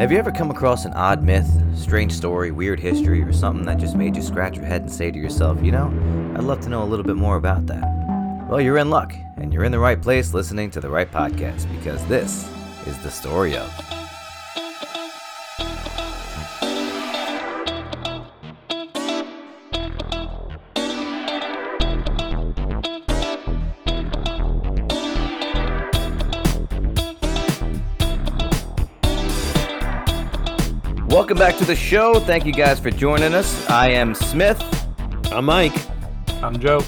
[0.00, 3.76] Have you ever come across an odd myth, strange story, weird history, or something that
[3.76, 5.88] just made you scratch your head and say to yourself, you know,
[6.34, 7.84] I'd love to know a little bit more about that?
[8.48, 11.70] Well, you're in luck, and you're in the right place listening to the right podcast
[11.76, 12.50] because this
[12.86, 13.99] is the story of.
[31.30, 32.18] Welcome back to the show.
[32.18, 33.70] Thank you guys for joining us.
[33.70, 34.60] I am Smith.
[35.30, 35.72] I'm Mike.
[36.42, 36.82] I'm Joe.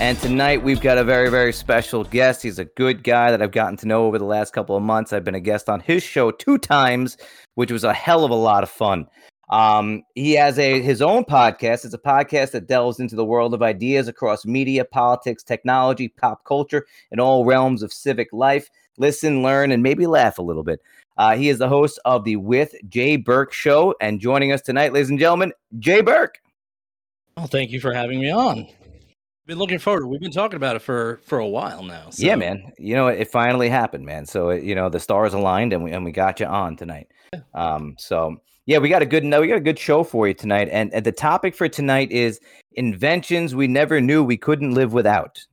[0.00, 2.42] And tonight we've got a very, very special guest.
[2.42, 5.12] He's a good guy that I've gotten to know over the last couple of months.
[5.12, 7.16] I've been a guest on his show two times,
[7.54, 9.06] which was a hell of a lot of fun.
[9.50, 11.84] Um, he has a his own podcast.
[11.84, 16.44] It's a podcast that delves into the world of ideas across media, politics, technology, pop
[16.44, 18.68] culture, and all realms of civic life.
[18.98, 20.80] Listen, learn, and maybe laugh a little bit.
[21.20, 24.94] Uh, he is the host of the With Jay Burke show, and joining us tonight,
[24.94, 26.40] ladies and gentlemen, Jay Burke.
[27.36, 28.66] Well, thank you for having me on.
[29.46, 30.06] Been looking forward.
[30.06, 32.08] We've been talking about it for for a while now.
[32.08, 32.24] So.
[32.24, 32.72] Yeah, man.
[32.78, 34.24] You know, it finally happened, man.
[34.24, 37.08] So you know, the stars aligned, and we and we got you on tonight.
[37.52, 40.32] Um, so yeah, we got a good no, we got a good show for you
[40.32, 42.40] tonight, and, and the topic for tonight is
[42.72, 45.44] inventions we never knew we couldn't live without.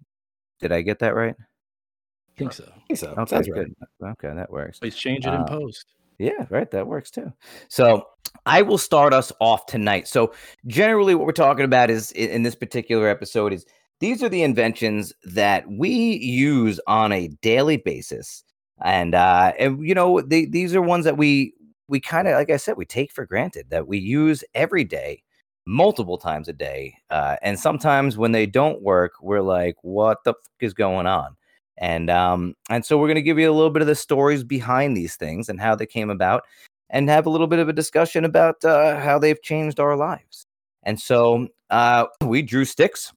[0.61, 1.35] Did I get that right?
[1.37, 2.71] I think so.
[2.89, 3.21] I think so.
[3.21, 3.67] Okay, Sounds right.
[4.11, 4.79] Okay, that works.
[4.79, 5.93] Please change it in Uh, post.
[6.19, 6.69] Yeah, right.
[6.71, 7.31] That works too.
[7.67, 8.07] So
[8.45, 10.07] I will start us off tonight.
[10.07, 10.33] So
[10.65, 13.65] generally, what we're talking about is in in this particular episode is
[13.99, 18.43] these are the inventions that we use on a daily basis,
[18.83, 21.53] and uh, and you know they, these are ones that we
[21.87, 25.23] we kind of like I said we take for granted that we use every day,
[25.65, 30.33] multiple times a day, uh, and sometimes when they don't work, we're like, what the
[30.33, 31.35] fuck is going on?
[31.77, 34.43] And um and so we're going to give you a little bit of the stories
[34.43, 36.43] behind these things and how they came about
[36.89, 40.45] and have a little bit of a discussion about uh, how they've changed our lives.
[40.83, 43.11] And so uh we drew sticks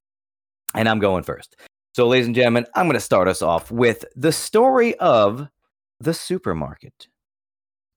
[0.74, 1.56] and i'm going first.
[1.94, 5.48] So ladies and gentlemen i'm going to start us off with the story of
[6.00, 7.08] the supermarket.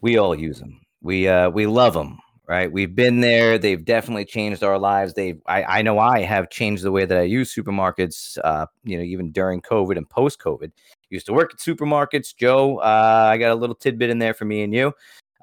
[0.02, 2.18] We all use them we uh we love them
[2.48, 2.72] right?
[2.72, 3.58] We've been there.
[3.58, 5.14] They've definitely changed our lives.
[5.14, 8.98] They've i, I know i have changed the way that i use supermarkets uh you
[8.98, 10.72] know even during covid and post covid
[11.10, 12.36] used to work at supermarkets.
[12.36, 14.94] Joe uh i got a little tidbit in there for me and you.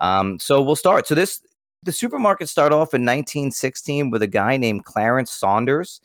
[0.00, 1.06] Um so we'll start.
[1.06, 1.42] So this
[1.82, 6.00] the supermarket started off in 1916 with a guy named clarence saunders.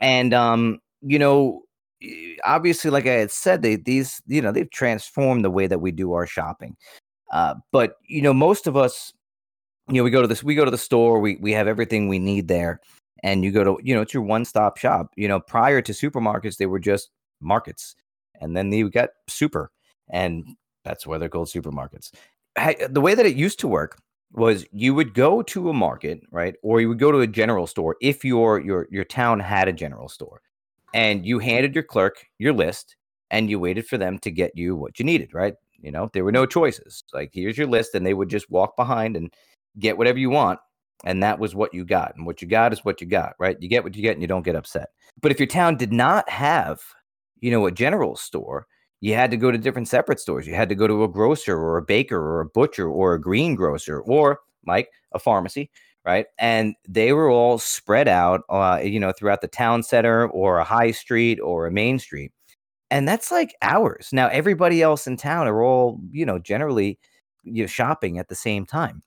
[0.00, 1.62] And um you know
[2.44, 5.92] obviously like i had said they these you know they've transformed the way that we
[5.92, 6.76] do our shopping.
[7.30, 9.12] Uh, but you know most of us
[9.88, 12.08] you know we go to this we go to the store we we have everything
[12.08, 12.80] we need there
[13.22, 15.12] and you go to you know it's your one stop shop.
[15.16, 17.10] You know prior to supermarkets they were just
[17.40, 17.94] markets
[18.40, 19.70] and then you got super
[20.10, 20.44] and
[20.84, 22.10] that's why they're called supermarkets.
[22.56, 23.98] The way that it used to work
[24.32, 27.66] was you would go to a market right or you would go to a general
[27.66, 30.40] store if your your your town had a general store
[30.94, 32.96] and you handed your clerk your list
[33.30, 35.54] and you waited for them to get you what you needed right?
[35.80, 37.04] You know there were no choices.
[37.12, 39.32] Like here's your list and they would just walk behind and
[39.78, 40.58] get whatever you want
[41.04, 43.56] and that was what you got and what you got is what you got right?
[43.60, 44.90] You get what you get and you don't get upset.
[45.20, 46.80] But if your town did not have
[47.40, 48.66] you know a general store
[49.00, 50.46] you had to go to different separate stores.
[50.46, 53.20] You had to go to a grocer or a baker or a butcher or a
[53.20, 55.70] greengrocer or mike a pharmacy
[56.04, 56.26] right?
[56.38, 60.64] And they were all spread out uh, you know throughout the town center or a
[60.64, 62.32] high street or a main street.
[62.90, 64.10] And that's like hours.
[64.12, 66.98] Now everybody else in town are all you know generally
[67.44, 69.02] you know, shopping at the same time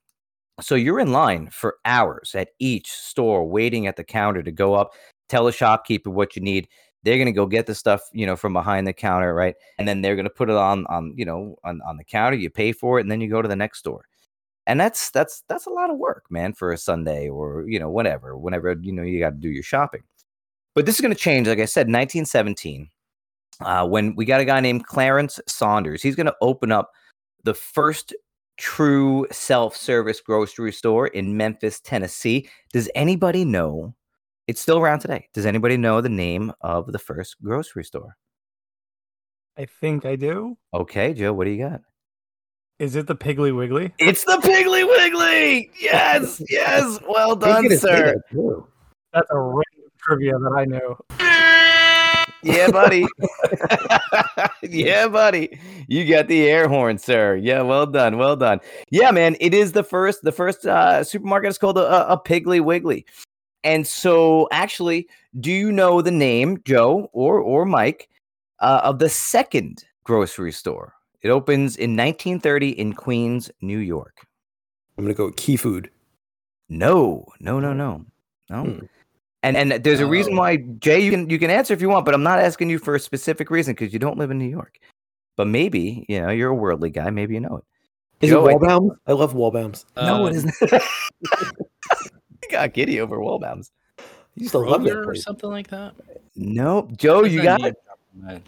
[0.62, 4.74] so you're in line for hours at each store waiting at the counter to go
[4.74, 4.94] up,
[5.30, 6.68] tell the shopkeeper what you need.
[7.04, 9.56] They're gonna go get the stuff, you know, from behind the counter, right?
[9.78, 12.50] And then they're gonna put it on on, you know, on, on the counter, you
[12.50, 14.06] pay for it, and then you go to the next store.
[14.68, 17.90] And that's that's that's a lot of work, man, for a Sunday or you know,
[17.90, 20.02] whatever, whenever you know you got to do your shopping.
[20.74, 22.90] But this is gonna change, like I said, 1917.
[23.62, 26.92] Uh, when we got a guy named Clarence Saunders, he's gonna open up
[27.44, 28.14] the first
[28.58, 32.50] true self-service grocery store in Memphis, Tennessee.
[32.74, 33.96] Does anybody know?
[34.48, 35.28] It's still around today.
[35.34, 38.16] Does anybody know the name of the first grocery store?
[39.58, 40.58] I think I do.
[40.74, 41.82] Okay, Joe, what do you got?
[42.78, 43.94] Is it the Piggly Wiggly?
[44.00, 45.72] It's the Piggly Wiggly.
[45.80, 47.00] Yes, yes.
[47.08, 48.16] Well done, sir.
[49.14, 49.64] That's a random
[49.98, 50.98] trivia that I know.
[52.46, 53.08] Yeah, buddy.
[54.62, 55.60] yeah, buddy.
[55.88, 57.36] You got the air horn, sir.
[57.38, 58.62] Yeah, well done, well done.
[58.92, 59.36] Yeah, man.
[59.40, 60.22] It is the first.
[60.22, 63.08] The first uh, supermarket is called a, a Piggly Wiggly.
[63.64, 65.10] And so, actually,
[65.40, 68.10] do you know the name, Joe or or Mike,
[68.60, 70.94] uh, of the second grocery store?
[71.24, 74.20] It opens in 1930 in Queens, New York.
[75.00, 75.90] I'm gonna go with Key Food.
[76.70, 78.06] No, no, no, no,
[78.52, 78.64] no.
[78.64, 78.86] Hmm.
[79.46, 82.04] And and there's a reason why Jay, you can you can answer if you want,
[82.04, 84.50] but I'm not asking you for a specific reason because you don't live in New
[84.50, 84.80] York.
[85.38, 87.12] But maybe you know you're a worldly guy.
[87.12, 87.64] Maybe you know it.
[88.26, 88.98] Is Joe, it Waldbaum's?
[89.06, 89.86] I love Waldbaum's.
[89.96, 90.54] no, Uh, it isn't.
[90.72, 93.72] you got giddy over Waldbaum's.
[94.34, 95.94] You used to love that Kroger or something like that.
[96.36, 97.74] Nope, Joe, you got name?
[98.30, 98.42] it.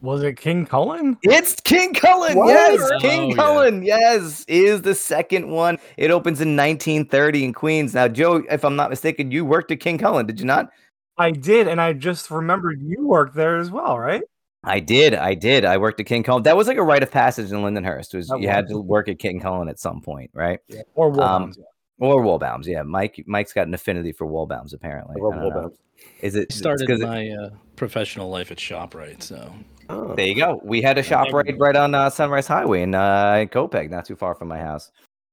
[0.00, 0.08] Man.
[0.10, 1.16] Was it King Cullen?
[1.22, 2.36] It's King Cullen.
[2.36, 2.48] What?
[2.48, 3.36] Yes, Oh, King yeah.
[3.36, 3.82] Cullen.
[3.82, 5.78] Yes, is the second one.
[5.96, 7.94] It opens in 1930 in Queens.
[7.94, 10.70] Now, Joe, if I'm not mistaken, you worked at King Cullen, did you not?
[11.16, 14.22] I did, and I just remembered you worked there as well, right?
[14.64, 15.14] I did.
[15.14, 15.64] I did.
[15.64, 16.42] I worked at King Cullen.
[16.44, 18.14] That was like a rite of passage in Lindenhurst.
[18.14, 20.60] Was That you had to work at King Cullen at some point, right?
[20.94, 21.64] Or Um, yeah.
[22.00, 22.68] Or Waldbaum's.
[22.68, 23.24] Yeah, Mike.
[23.26, 24.72] Mike's got an affinity for Waldbaum's.
[24.72, 25.56] Apparently, I love I don't know.
[25.70, 25.78] Waldbaum's.
[26.20, 29.52] Is it I started 'cause it- my uh, professional life at Shoprite, so
[29.88, 30.14] Oh.
[30.14, 30.60] There you go.
[30.64, 34.34] We had a ShopRite right on uh, Sunrise Highway in uh, Copiague, not too far
[34.34, 34.90] from my house.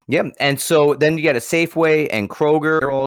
[0.08, 2.80] Yeah, and so then you got a Safeway and Kroger.
[2.80, 3.06] They're all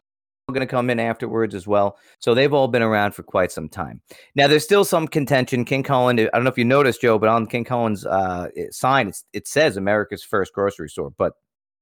[0.51, 1.97] going to come in afterwards as well.
[2.19, 4.01] So they've all been around for quite some time.
[4.35, 5.63] Now there's still some contention.
[5.63, 6.19] King Cullen.
[6.19, 9.47] I don't know if you noticed, Joe, but on King Cullen's uh, sign, it's, it
[9.47, 11.33] says America's first grocery store, but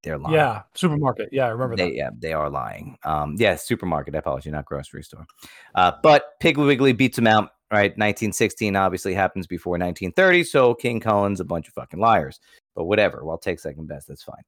[0.04, 0.36] they're lying.
[0.36, 1.30] Yeah, supermarket.
[1.32, 1.96] Yeah, I remember They, that.
[1.96, 2.98] yeah, they are lying.
[3.04, 4.16] Um, yeah, supermarket.
[4.16, 5.26] I apologize, not grocery store.
[5.74, 7.50] Uh, but Piggly Wiggly beats them out.
[7.70, 12.40] Right, 1916 obviously happens before 1930, so King Cullen's a bunch of fucking liars.
[12.76, 14.08] But whatever, well, take second best.
[14.08, 14.44] That's fine.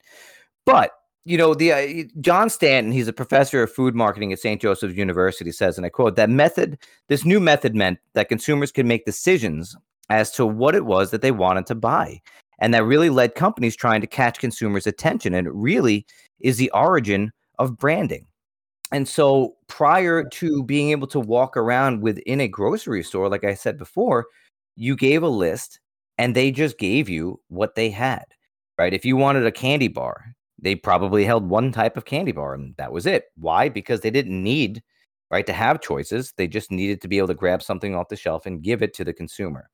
[0.66, 0.92] But
[1.26, 4.62] you know, the uh, John Stanton, he's a professor of food marketing at St.
[4.62, 6.78] Joseph's University, says, and I quote: "That method,
[7.10, 9.76] this new method, meant that consumers could make decisions
[10.10, 12.22] as to what it was that they wanted to buy."
[12.60, 15.34] And that really led companies trying to catch consumers' attention.
[15.34, 16.06] And it really
[16.40, 18.26] is the origin of branding.
[18.92, 23.54] And so prior to being able to walk around within a grocery store, like I
[23.54, 24.28] said before,
[24.76, 25.80] you gave a list
[26.18, 28.26] and they just gave you what they had,
[28.78, 28.94] right?
[28.94, 32.76] If you wanted a candy bar, they probably held one type of candy bar and
[32.78, 33.26] that was it.
[33.36, 33.70] Why?
[33.70, 34.82] Because they didn't need,
[35.30, 36.34] right, to have choices.
[36.36, 38.94] They just needed to be able to grab something off the shelf and give it
[38.96, 39.70] to the consumer.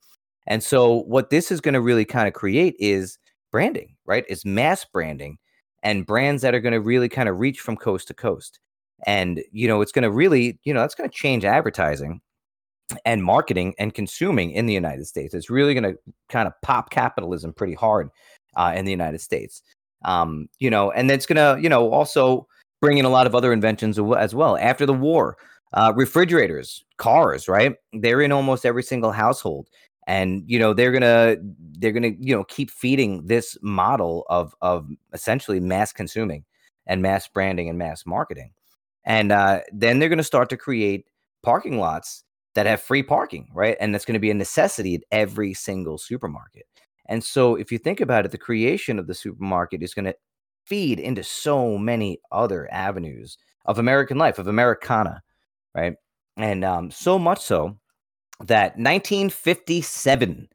[0.45, 3.17] And so what this is going to really kind of create is
[3.51, 4.25] branding, right?
[4.27, 5.37] Is mass branding
[5.81, 8.59] and brands that are going to really kind of reach from coast to coast
[9.05, 12.21] and you know it's going to really you know that's going to change advertising
[13.03, 15.33] and marketing and consuming in the united states.
[15.33, 15.97] It's really going to
[16.29, 18.09] kind of pop capitalism pretty hard
[18.55, 19.61] uh, in the united states.
[20.03, 22.47] Um, you know and it's going to you know also
[22.81, 24.57] bring in a lot of other inventions as well.
[24.57, 25.37] After the war
[25.73, 27.75] uh, refrigerators cars right?
[27.93, 29.67] They're in almost every single household
[30.07, 31.37] and you know they're gonna
[31.79, 36.45] they're gonna you know keep feeding this model of of essentially mass consuming
[36.87, 38.51] and mass branding and mass marketing
[39.05, 41.05] and uh, then they're going to start to create
[41.43, 42.23] parking lots
[42.55, 43.77] that have free parking, right?
[43.79, 46.65] And that's going to be a necessity at every single supermarket.
[47.07, 50.15] And so, if you think about it, the creation of the supermarket is going to
[50.65, 55.21] feed into so many other avenues of American life, of Americana,
[55.75, 55.93] right?
[56.37, 57.77] And um, so much so
[58.39, 60.49] that 1957,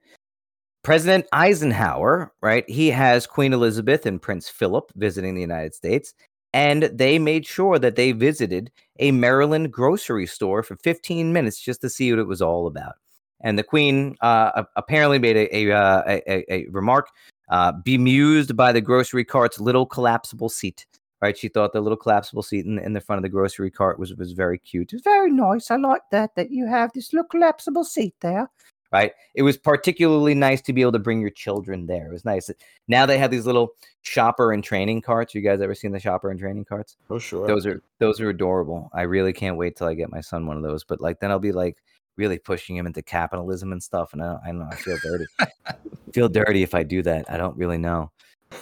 [0.83, 2.69] President Eisenhower, right?
[2.69, 6.15] He has Queen Elizabeth and Prince Philip visiting the United States
[6.53, 11.81] and they made sure that they visited a Maryland grocery store for 15 minutes just
[11.81, 12.95] to see what it was all about.
[13.43, 17.09] And the Queen uh, apparently made a, uh, a, a, a remark,
[17.49, 20.87] uh, bemused by the grocery cart's little collapsible seat.
[21.23, 23.99] Right, she thought the little collapsible seat in, in the front of the grocery cart
[23.99, 24.95] was was very cute.
[24.95, 25.71] It's very nice.
[25.71, 28.49] I like that that you have this little collapsible seat there.
[28.93, 32.09] Right, it was particularly nice to be able to bring your children there.
[32.09, 32.51] It was nice.
[32.89, 35.33] Now they have these little shopper and training carts.
[35.33, 36.97] You guys ever seen the shopper and training carts?
[37.09, 37.47] Oh sure.
[37.47, 38.91] Those are those are adorable.
[38.93, 40.83] I really can't wait till I get my son one of those.
[40.83, 41.77] But like then I'll be like
[42.17, 44.13] really pushing him into capitalism and stuff.
[44.13, 44.69] And I don't, I don't know.
[44.71, 45.27] I feel dirty.
[46.13, 47.31] feel dirty if I do that.
[47.31, 48.11] I don't really know.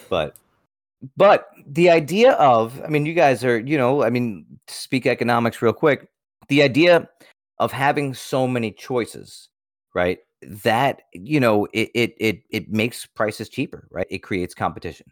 [0.09, 0.37] But
[1.17, 5.63] but the idea of I mean, you guys are you know I mean, speak economics
[5.63, 6.09] real quick.
[6.49, 7.09] The idea
[7.59, 9.49] of having so many choices,
[9.95, 10.19] right?
[10.43, 14.07] That you know it it it it makes prices cheaper, right?
[14.11, 15.07] It creates competition,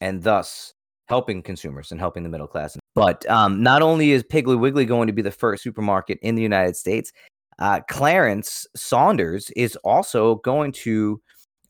[0.00, 0.74] and thus
[1.06, 2.76] helping consumers and helping the middle class.
[2.94, 6.42] But um, not only is Piggly Wiggly going to be the first supermarket in the
[6.42, 7.12] United States,
[7.58, 11.20] uh, Clarence Saunders is also going to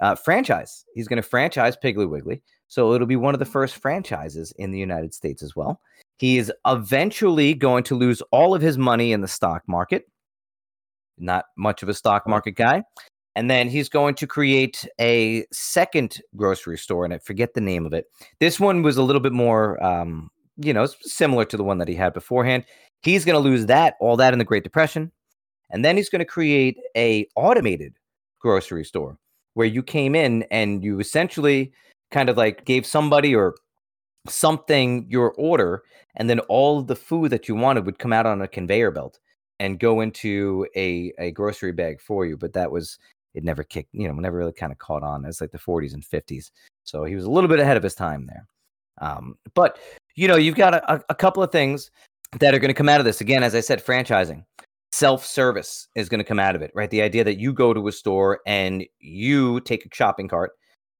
[0.00, 0.84] uh, franchise.
[0.94, 2.42] He's going to franchise Piggly Wiggly.
[2.68, 5.80] So it'll be one of the first franchises in the United States as well.
[6.18, 10.08] He is eventually going to lose all of his money in the stock market.
[11.18, 12.84] Not much of a stock market guy.
[13.36, 17.84] And then he's going to create a second grocery store, and I forget the name
[17.84, 18.06] of it.
[18.38, 21.88] This one was a little bit more, um, you know, similar to the one that
[21.88, 22.64] he had beforehand.
[23.02, 25.10] He's going to lose that, all that in the Great Depression,
[25.70, 27.94] and then he's going to create a automated
[28.38, 29.18] grocery store
[29.54, 31.72] where you came in and you essentially
[32.12, 33.56] kind of like gave somebody or
[34.28, 35.82] something your order,
[36.14, 39.18] and then all the food that you wanted would come out on a conveyor belt
[39.60, 42.36] and go into a a grocery bag for you.
[42.36, 42.98] But that was
[43.34, 45.24] it never kicked, you know, never really kind of caught on.
[45.24, 46.50] It's like the 40s and 50s.
[46.84, 48.46] So he was a little bit ahead of his time there.
[49.00, 49.78] Um, but
[50.14, 51.90] you know, you've got a, a couple of things
[52.38, 53.20] that are going to come out of this.
[53.20, 54.44] Again, as I said, franchising,
[54.92, 56.90] self service is going to come out of it, right?
[56.90, 60.52] The idea that you go to a store and you take a shopping cart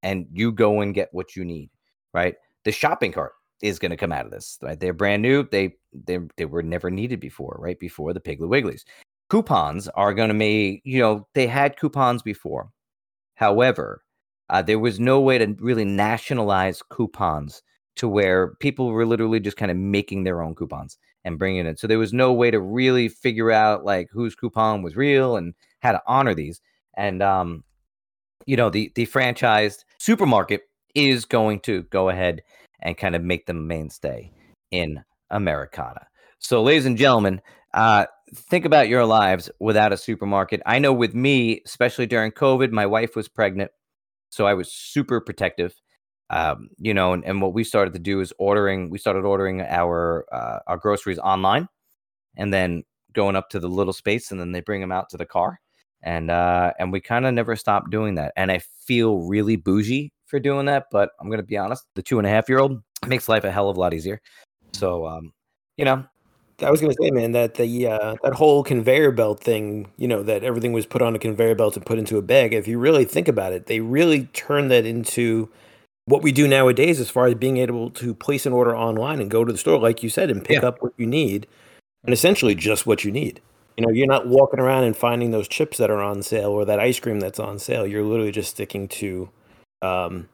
[0.02, 1.70] and you go and get what you need,
[2.12, 2.34] right?
[2.64, 3.32] The shopping cart
[3.64, 4.78] is going to come out of this, right?
[4.78, 5.42] They're brand new.
[5.42, 7.80] They they they were never needed before, right?
[7.80, 8.83] Before the Piggly Wigglies.
[9.30, 12.68] Coupons are going to be, you know, they had coupons before.
[13.37, 14.02] However,
[14.50, 17.62] uh, there was no way to really nationalize coupons
[17.97, 21.78] to where people were literally just kind of making their own coupons and bringing it.
[21.78, 25.54] So there was no way to really figure out like whose coupon was real and
[25.80, 26.61] how to honor these.
[26.99, 27.64] And um,
[28.44, 30.62] you know, the the franchised supermarket
[30.94, 32.42] is going to go ahead
[32.80, 34.32] and kind of make them mainstay
[34.70, 36.06] in Americana.
[36.38, 37.40] So, ladies and gentlemen,
[37.72, 40.60] uh, think about your lives without a supermarket.
[40.66, 43.70] I know with me, especially during COVID, my wife was pregnant,
[44.30, 45.74] so I was super protective.
[46.30, 48.90] Um, you know, and, and what we started to do is ordering.
[48.90, 51.68] We started ordering our uh, our groceries online,
[52.36, 55.16] and then going up to the little space, and then they bring them out to
[55.16, 55.60] the car,
[56.02, 58.32] and uh, and we kind of never stopped doing that.
[58.36, 62.18] And I feel really bougie for doing that, but I'm gonna be honest, the two
[62.18, 64.20] and a half year old makes life a hell of a lot easier.
[64.72, 65.32] So, um,
[65.76, 66.04] you know,
[66.60, 70.24] I was gonna say, man, that the uh, that whole conveyor belt thing, you know,
[70.24, 72.52] that everything was put on a conveyor belt and put into a bag.
[72.52, 75.48] If you really think about it, they really turned that into
[76.06, 79.30] what we do nowadays, as far as being able to place an order online and
[79.30, 80.68] go to the store, like you said, and pick Yeah.
[80.68, 81.46] up what you need,
[82.04, 83.40] and essentially just what you need.
[83.76, 86.64] You know, you're not walking around and finding those chips that are on sale or
[86.64, 87.86] that ice cream that's on sale.
[87.86, 89.30] You're literally just sticking to
[89.84, 90.28] um,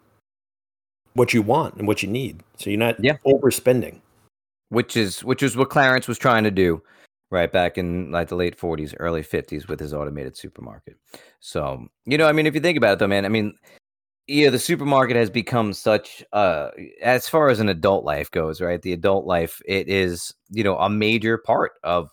[1.14, 2.42] what you want and what you need.
[2.56, 3.16] So you're not Yeah.
[3.26, 4.00] overspending.
[4.70, 6.80] which is which is what Clarence was trying to do
[7.32, 10.96] right back in like the late 40s, early 50s with his automated supermarket.
[11.40, 13.54] So, you know, I mean, if you think about it though, man, I mean,
[14.28, 16.70] yeah, the supermarket has become such uh
[17.02, 18.80] as far as an adult life goes, right?
[18.82, 22.10] The adult life, it is, you know, a major part of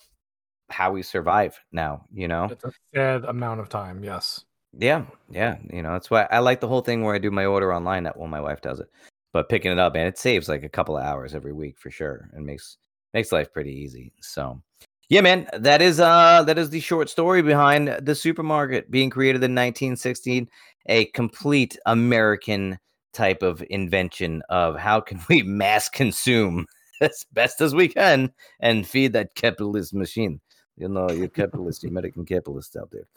[0.70, 2.48] how we survive now, you know?
[2.52, 4.04] It's a sad amount of time.
[4.04, 4.46] Yes.
[4.80, 5.58] Yeah, yeah.
[5.72, 8.04] You know, that's why I like the whole thing where I do my order online.
[8.04, 8.90] That well, my wife does it,
[9.34, 11.90] but picking it up, man, it saves like a couple of hours every week for
[11.90, 12.78] sure, and makes
[13.14, 14.14] makes life pretty easy.
[14.22, 14.62] So,
[15.10, 19.44] yeah, man, that is uh that is the short story behind the supermarket being created
[19.44, 20.48] in 1916,
[20.88, 22.78] a complete American
[23.14, 26.68] type of invention of how can we mass consume
[27.02, 30.40] as best as we can and feed that capitalist machine.
[30.78, 33.08] You know, you capitalist, you American capitalist out there.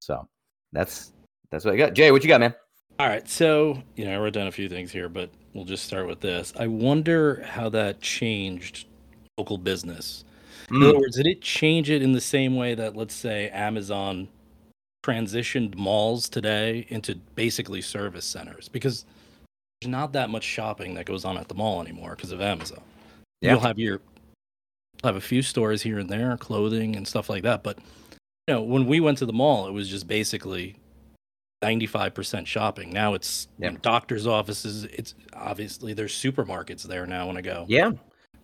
[0.00, 0.28] So
[0.74, 1.12] that's
[1.50, 1.94] that's what I got.
[1.94, 2.54] Jay, what you got, man?
[2.98, 5.84] All right, so you know, I wrote down a few things here, but we'll just
[5.84, 6.52] start with this.
[6.58, 8.86] I wonder how that changed
[9.38, 10.24] local business.
[10.70, 10.88] In Mm.
[10.88, 14.28] other words, did it change it in the same way that, let's say, Amazon
[15.04, 18.68] transitioned malls today into basically service centers?
[18.68, 19.04] Because
[19.80, 22.80] there's not that much shopping that goes on at the mall anymore because of Amazon.
[23.40, 23.52] Yeah.
[23.52, 24.00] You'll have your
[25.02, 27.62] have a few stores here and there, clothing and stuff like that.
[27.62, 27.78] But
[28.48, 30.76] know, when we went to the mall, it was just basically
[31.62, 32.90] 95% shopping.
[32.92, 34.84] Now it's you know, doctors' offices.
[34.84, 37.64] It's obviously there's supermarkets there now when I go.
[37.68, 37.92] Yeah,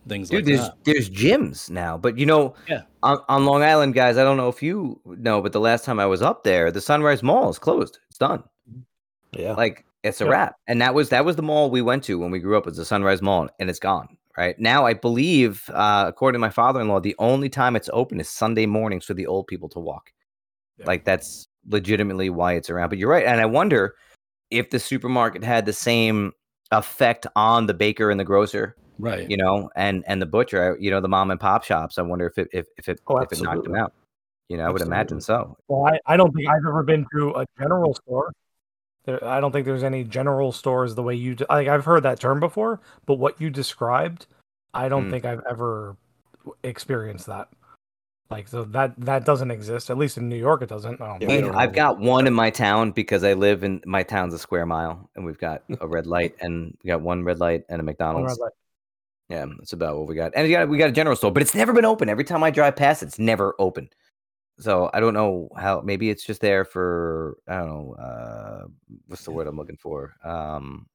[0.07, 0.37] Things dude.
[0.39, 0.77] like there's that.
[0.83, 2.81] there's gyms now, but you know, Yeah.
[3.03, 4.17] on, on Long Island, guys.
[4.17, 6.81] I don't know if you know, but the last time I was up there, the
[6.81, 7.99] Sunrise Mall is closed.
[8.09, 8.43] It's done.
[9.33, 9.53] Yeah.
[9.53, 10.31] Like it's a Yep.
[10.31, 10.55] wrap.
[10.67, 12.65] And that was that was the mall we went to when we grew up.
[12.65, 14.17] Was the Sunrise Mall, and it's gone.
[14.37, 18.29] Right now, I believe, uh, according to my father-in-law, the only time it's open is
[18.29, 20.11] Sunday mornings for the old people to walk.
[20.77, 20.85] Yeah.
[20.85, 22.89] Like that's legitimately why it's around.
[22.89, 23.95] But you're right, and I wonder
[24.49, 26.31] if the supermarket had the same
[26.71, 29.29] effect on the baker and the grocer, Right.
[29.29, 31.97] you know, and and the butcher, you know, the mom and pop shops.
[31.97, 33.93] I wonder if it if if it Oh, if it knocked them out.
[34.47, 35.55] You know, I would imagine so.
[35.69, 38.33] Well, I, I don't think I've ever been to a general store.
[39.05, 41.35] There, I don't think there's any general stores the way you.
[41.35, 44.27] d- Like I've heard that term before, but what you described,
[44.73, 45.11] I don't Mm.
[45.11, 45.97] think I've ever
[46.63, 47.49] experienced that.
[48.29, 49.89] Like so that that doesn't exist.
[49.89, 51.01] At least in New York, it doesn't.
[51.01, 51.29] I don't Yeah, think.
[51.29, 54.03] we And don't I've have got one in my town because I live in my
[54.03, 57.39] town's a square mile, and we've got a red light, and we got one red
[57.39, 58.31] light and a One McDonald's.
[58.31, 58.51] red light.
[59.29, 60.31] Yeah, that's about what we got.
[60.35, 62.07] And we got we got a general store, but it's never been open.
[62.07, 63.89] Every time I drive past, it's never open.
[64.61, 65.81] So I don't know how.
[65.81, 67.93] Maybe it's just there for I don't know.
[67.95, 68.67] Uh,
[69.07, 70.13] what's the word I'm looking for?
[70.23, 70.85] Um,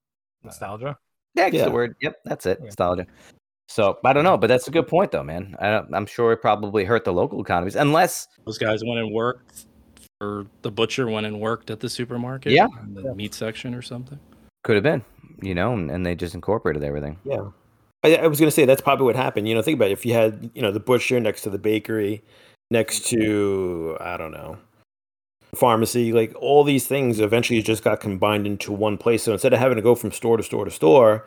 [0.45, 0.97] Nostalgia.
[1.35, 1.65] yeah, that's Yeah.
[1.65, 1.97] the word.
[2.01, 2.59] Yep, that's it.
[2.61, 2.67] Yeah.
[2.67, 3.07] Nostalgia.
[3.69, 5.57] So I don't know, but that's a good point, though, man.
[5.59, 9.13] I don't, I'm sure it probably hurt the local economies, unless Those guys went and
[9.13, 9.67] worked,
[10.21, 12.53] or the butcher went and worked at the supermarket.
[12.53, 12.69] Yeah.
[12.85, 13.13] in the Yeah.
[13.15, 14.21] meat section or something.
[14.63, 15.05] could have been,
[15.43, 17.19] you know, and, and they just incorporated everything.
[17.25, 17.49] Yeah.
[18.05, 19.49] I, I was going to say that's probably what happened.
[19.49, 19.93] You know, think about it.
[19.95, 22.23] If you had, you know, the butcher next to the bakery,
[22.71, 24.59] next to I don't know,
[25.55, 29.25] pharmacy, like all these things eventually just got combined into one place.
[29.25, 31.27] So instead of having to go from store to store to store,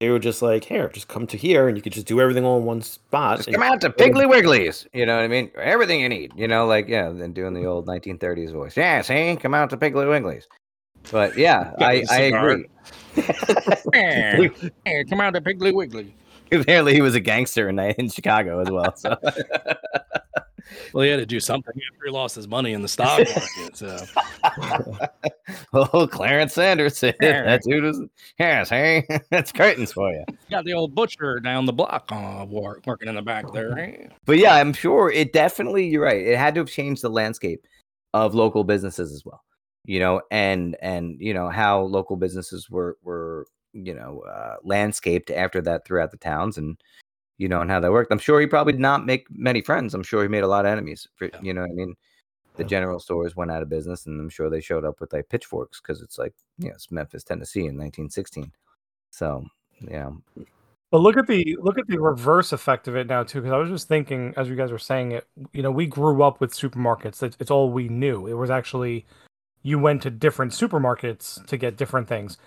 [0.00, 2.44] they were just like, here, just come to here, and you could just do everything
[2.44, 3.38] all in one spot.
[3.38, 4.86] Just come out to Piggly Wigglies.
[4.92, 5.50] You know what I mean?
[5.56, 6.32] Everything you need.
[6.36, 8.76] You know, like yeah, then doing the old 1930s voice.
[8.76, 10.44] Yeah, see, come out to Piggly Wigglies.
[11.10, 12.66] But yeah, I, I agree.
[13.14, 14.50] Hey,
[14.84, 16.14] hey, come out to Piggly Wiggly.
[16.52, 18.94] Apparently, he was a gangster in, in Chicago as well.
[18.96, 19.16] So
[20.92, 23.76] Well, he had to do something after he lost his money in the stock market.
[23.76, 23.98] So
[25.72, 28.00] oh, Clarence Sanders said that dude was
[28.38, 30.24] yes, hey, that's curtains for you.
[30.50, 34.10] got the old butcher down the block uh, working in the back there.
[34.24, 35.86] But yeah, I'm sure it definitely.
[35.86, 36.20] You're right.
[36.20, 37.66] It had to have changed the landscape
[38.14, 39.42] of local businesses as well.
[39.84, 45.30] You know, and and you know how local businesses were were you know uh, landscaped
[45.30, 46.76] after that throughout the towns and
[47.38, 48.12] you know and how that worked.
[48.12, 49.94] I'm sure he probably did not make many friends.
[49.94, 51.06] I'm sure he made a lot of enemies.
[51.16, 51.40] For, Yeah.
[51.42, 51.94] You know, what I mean,
[52.56, 52.68] the Yeah.
[52.68, 55.80] general stores went out of business, and I'm sure they showed up with like pitchforks
[55.80, 58.52] because it's like you know it's Memphis, Tennessee in 1916.
[59.10, 59.44] So
[59.80, 60.10] yeah.
[60.90, 63.58] But look at the look at the reverse effect of it now too, because I
[63.58, 65.26] was just thinking as you guys were saying it.
[65.52, 67.22] You know, we grew up with supermarkets.
[67.22, 68.26] It's, it's all we knew.
[68.26, 69.04] It was actually
[69.62, 72.38] you went to different supermarkets to get different things,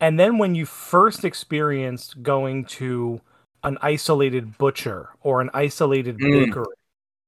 [0.00, 3.20] and then when you first experienced going to
[3.64, 6.46] an isolated butcher or an isolated Mm.
[6.46, 6.66] bakery,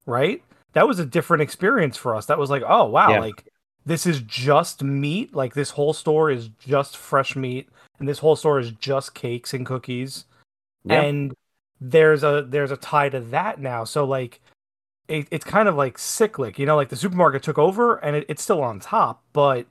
[0.07, 0.43] right?
[0.73, 2.27] That was a different experience for us.
[2.27, 3.21] That was like, oh wow, Yeah.
[3.21, 3.45] like
[3.87, 5.35] this is just meat.
[5.35, 9.55] Like this whole store is just fresh meat, and this whole store is just cakes
[9.55, 10.25] and cookies
[10.85, 11.03] Yeah.
[11.03, 11.35] and
[11.81, 14.41] there's a there's a tie to that now so like
[15.09, 18.25] it, it's kind of like cyclic you know like the supermarket took over and it,
[18.29, 19.67] it's still on top but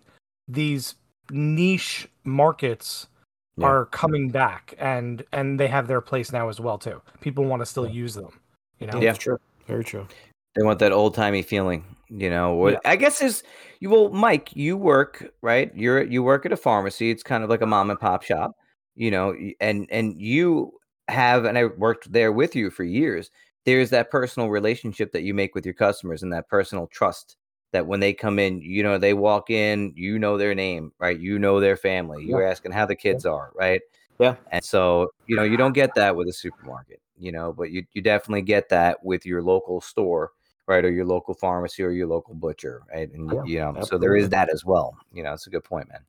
[0.48, 0.96] these
[1.32, 3.08] niche markets
[3.56, 3.68] Yeah.
[3.68, 7.62] are coming back and and they have their place now as well too people want
[7.62, 8.40] to still use them
[8.80, 9.14] you know Yeah.
[9.14, 9.38] True.
[9.68, 10.08] Very true.
[10.56, 12.54] They want that old timey feeling, you know.
[12.56, 12.80] Or Yeah.
[12.86, 13.44] I guess is
[13.80, 13.90] you.
[13.90, 15.72] Well, Mike, you work right.
[15.76, 17.10] You're you work at a pharmacy.
[17.10, 18.52] It's kind of like a mom and pop shop,
[18.96, 19.36] you know.
[19.62, 20.74] And and you
[21.08, 23.32] have, and I worked there with you for years.
[23.66, 27.38] There's that personal relationship that you make with your customers, and that personal trust
[27.74, 31.20] that when they come in, you know, they walk in, you know their name, right?
[31.20, 32.24] You know their family.
[32.24, 33.82] You're asking how the kids are, right?
[34.20, 34.36] Yeah.
[34.52, 37.84] And so, you know, you don't get that with a supermarket, you know, but you,
[37.94, 40.32] you definitely get that with your local store,
[40.68, 40.86] right?
[40.86, 43.12] Or your local pharmacy or your local butcher, right?
[43.12, 44.96] And, Yeah, you know, so there is that as well.
[45.12, 46.02] You know, it's a good point, man.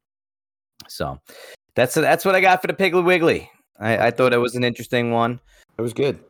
[0.86, 1.18] So
[1.74, 3.50] that's that's what I got for the Piggly Wiggly.
[3.80, 5.40] I, I thought it was an interesting one.
[5.78, 6.22] It was good.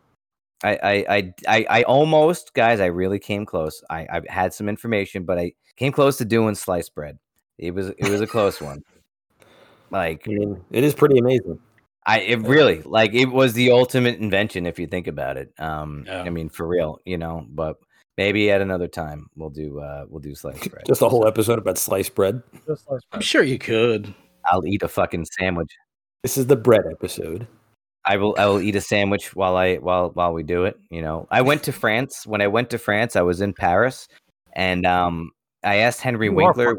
[0.65, 3.83] I, I, I, I, I almost, guys, I really came close.
[3.91, 7.19] I, I had some information, but I came close to doing sliced bread.
[7.59, 8.83] It was, it was a close one.
[9.91, 11.61] Like I mean, it is pretty amazing.
[12.07, 15.53] I it really like it was the ultimate invention if you think about it.
[15.59, 16.23] Um Yeah.
[16.23, 17.77] I mean for real, you know, but
[18.19, 20.85] maybe at another time we'll do uh we'll do sliced bread.
[20.87, 22.43] Just a whole episode about sliced bread.
[22.67, 24.13] Just like- I'm sure you could.
[24.47, 25.71] I'll eat a fucking sandwich.
[26.23, 27.47] This is the bread episode.
[28.07, 31.01] I will I will eat a sandwich while I while while we do it, you
[31.03, 31.27] know.
[31.31, 32.27] I went to France.
[32.27, 34.09] When I went to France, I was in Paris
[34.55, 35.31] and um
[35.63, 36.77] I asked Henry You Winkler.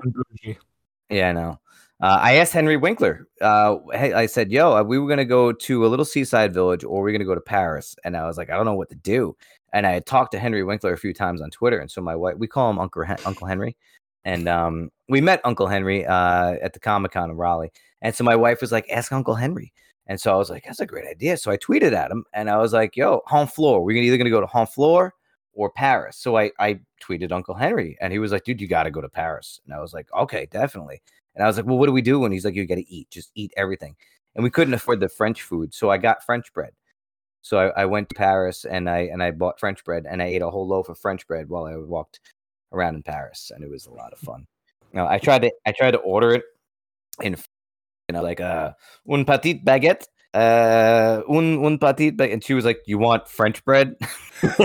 [1.09, 1.59] Yeah, I know.
[2.01, 3.27] Uh, I asked Henry Winkler.
[3.41, 6.83] Uh, hey, I said, "Yo, uh, we were gonna go to a little seaside village,
[6.83, 8.95] or we're gonna go to Paris." And I was like, "I don't know what to
[8.95, 9.35] do."
[9.71, 12.15] And I had talked to Henry Winkler a few times on Twitter, and so my
[12.15, 13.77] wife, we call him Uncle Hen- Uncle Henry,
[14.25, 17.71] and um, we met Uncle Henry uh, at the Comic Con in Raleigh.
[18.01, 19.71] And so my wife was like, "Ask Uncle Henry."
[20.07, 22.49] And so I was like, "That's a great idea." So I tweeted at him, and
[22.49, 25.11] I was like, "Yo, Honfleur, we're either gonna go to Honfleur
[25.53, 28.83] or Paris." So I I tweeted Uncle Henry, and he was like, "Dude, you got
[28.83, 31.01] to go to Paris." And I was like, "Okay, definitely."
[31.35, 32.23] And I was like, well, what do we do?
[32.23, 33.95] And he's like, you got to eat, just eat everything.
[34.35, 35.73] And we couldn't afford the French food.
[35.73, 36.71] So I got French bread.
[37.41, 40.25] So I, I went to Paris and I and I bought French bread and I
[40.25, 42.19] ate a whole loaf of French bread while I walked
[42.71, 43.51] around in Paris.
[43.53, 44.47] And it was a lot of fun.
[44.93, 46.43] Now I tried to I tried to order it
[47.21, 47.37] in
[48.09, 48.71] you know like uh
[49.09, 50.07] un petit baguette.
[50.33, 52.33] Uh un un petit baguette.
[52.33, 53.95] And she was like, You want French bread?
[54.41, 54.57] and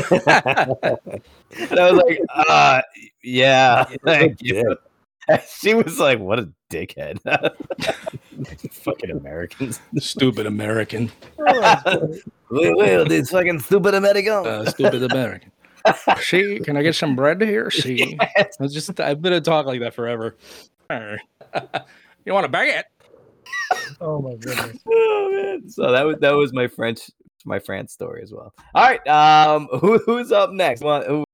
[1.79, 2.83] I was like, uh
[3.23, 4.77] yeah, thank you.
[5.61, 7.21] She was like, "What a dickhead!"
[8.73, 9.79] Fucking Americans.
[9.99, 11.13] Stupid American.
[11.39, 14.47] Wait, wait, these fucking stupid Americans.
[14.47, 15.53] Uh, stupid American.
[16.19, 17.71] See, can I get some bread here?
[17.71, 20.37] See, I just I've been a talk like that forever.
[20.91, 22.85] You want a baguette?
[24.01, 25.69] Oh my goodness oh man!
[25.69, 27.11] So that was that was my French
[27.45, 28.55] my France story as well.
[28.75, 30.83] All right, um, who, who's up next?
[30.83, 31.25] One, who,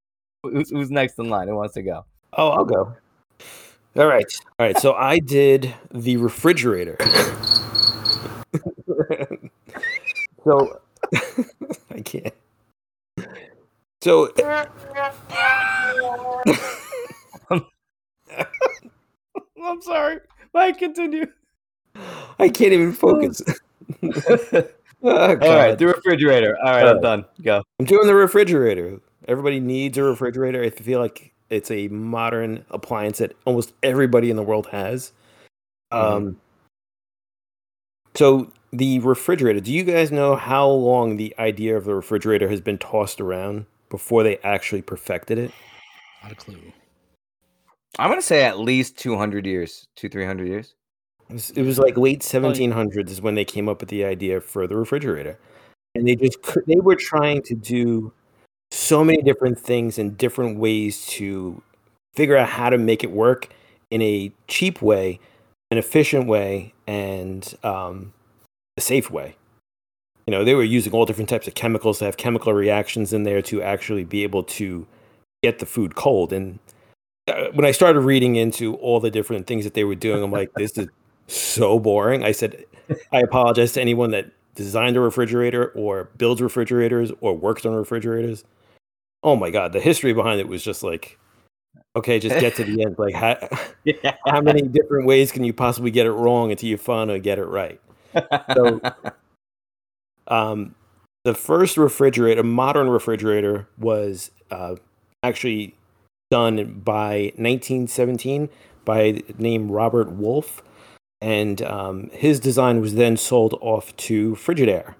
[0.42, 1.48] who's, who's next in line?
[1.48, 2.05] Who wants to go?
[2.33, 2.94] Oh, I'll go.
[3.96, 4.26] All right.
[4.59, 4.79] All right.
[4.79, 6.98] So I did the refrigerator.
[10.44, 10.81] so
[11.90, 12.35] I can't.
[14.02, 14.31] So
[19.62, 20.20] I'm sorry.
[20.52, 21.26] Why continue?
[22.38, 23.42] I can't even focus.
[25.03, 26.57] Oh, All right, the refrigerator.
[26.59, 27.25] All right, I'm Uh, done.
[27.42, 27.62] Go.
[27.79, 28.99] I'm doing the refrigerator.
[29.29, 30.62] Everybody needs a refrigerator.
[30.62, 35.12] I feel like it's a modern appliance that almost everybody in the world has.
[35.92, 36.40] Um,
[38.14, 39.61] so the refrigerator.
[39.61, 43.66] Do you guys know how long the idea of the refrigerator has been tossed around
[43.90, 45.53] before they actually perfected it?
[46.22, 46.59] Not a clue.
[47.99, 50.75] I'm gonna say at least 200 years, two, 300 years.
[51.28, 54.40] It was, it was like late 1700s is when they came up with the idea
[54.40, 55.38] for the refrigerator,
[55.94, 58.12] and they just they were trying to do
[58.70, 61.62] so many different things in different ways to
[62.14, 63.48] figure out how to make it work
[63.90, 65.20] in a cheap way,
[65.70, 68.12] an efficient way, and um,
[68.76, 69.36] a safe way.
[70.26, 73.22] You know, they were using all different types of chemicals to have chemical reactions in
[73.22, 74.86] there to actually be able to
[75.42, 76.32] get the food cold.
[76.32, 76.58] And
[77.28, 80.32] uh, when I started reading into all the different things that they were doing, I'm
[80.32, 80.88] like, this is
[81.26, 82.24] so boring.
[82.24, 82.64] I said,
[83.12, 88.44] I apologize to anyone that designed a refrigerator or builds refrigerators or works on refrigerators.
[89.22, 91.18] Oh my god, the history behind it was just like,
[91.96, 92.96] okay, just get to the end.
[92.98, 93.36] Like, how,
[93.84, 94.16] Yeah.
[94.26, 97.46] how many different ways can you possibly get it wrong until you finally get it
[97.46, 97.80] right?
[98.54, 98.80] So-
[100.28, 100.74] Um,
[101.24, 104.76] the first refrigerator, a modern refrigerator, was uh,
[105.22, 105.74] actually
[106.30, 108.48] done by 1917
[108.84, 110.62] by the name Robert Wolfe,
[111.20, 114.94] and um, his design was then sold off to Frigidaire.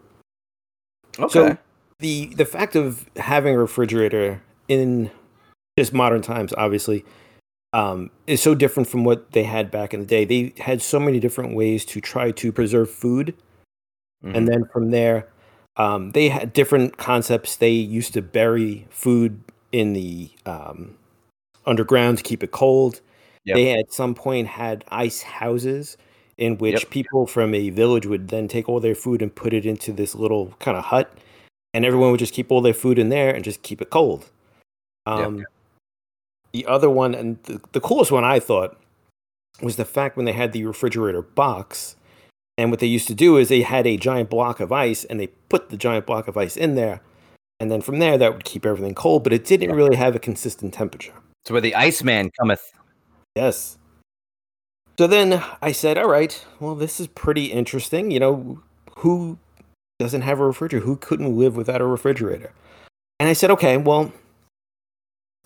[1.19, 1.29] okay.
[1.33, 1.59] So
[1.99, 5.11] the the fact of having a refrigerator in
[5.79, 7.05] just modern times, obviously,
[7.73, 10.25] um, is so different from what they had back in the day.
[10.25, 13.35] They had so many different ways to try to preserve food
[14.25, 14.35] Mhm.
[14.37, 15.29] and then from there
[15.77, 19.39] um, they had different concepts they used to bury food
[19.73, 20.97] in the um,
[21.67, 23.03] underground to keep it cold
[23.45, 23.55] Yep.
[23.57, 25.99] they at some point had ice houses
[26.39, 26.91] in which Yep.
[26.91, 30.15] people from a village would then take all their food and put it into this
[30.15, 31.13] little kind of hut
[31.73, 34.31] and everyone would just keep all their food in there and just keep it cold
[35.07, 35.45] um,
[36.53, 38.79] the other one and the, the coolest one i thought
[39.63, 41.97] was the fact when they had the refrigerator box
[42.59, 45.21] and what they used to do is they had a giant block of ice and
[45.21, 47.01] they put the giant block of ice in there.
[47.61, 50.19] And then from there, that would keep everything cold, but it didn't really have a
[50.19, 51.13] consistent temperature.
[51.45, 52.73] So where the Iceman cometh.
[53.35, 53.79] Yes.
[54.99, 58.11] So then I said, all right, well, this is pretty interesting.
[58.11, 58.63] You know,
[58.99, 59.39] who
[59.99, 60.87] doesn't have a refrigerator?
[60.87, 62.53] Who couldn't live without a refrigerator?
[63.21, 64.13] And I said, okay, well,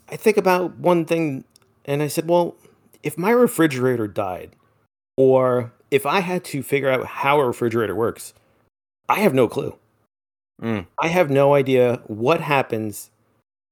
[0.08, 1.44] I think about one thing.
[1.84, 2.54] And I said, well,
[3.02, 4.54] if my refrigerator died,
[5.16, 8.34] or if I had to figure out how a refrigerator works,
[9.08, 9.76] I have no clue.
[10.62, 10.86] Mm.
[10.98, 13.10] I have no idea what happens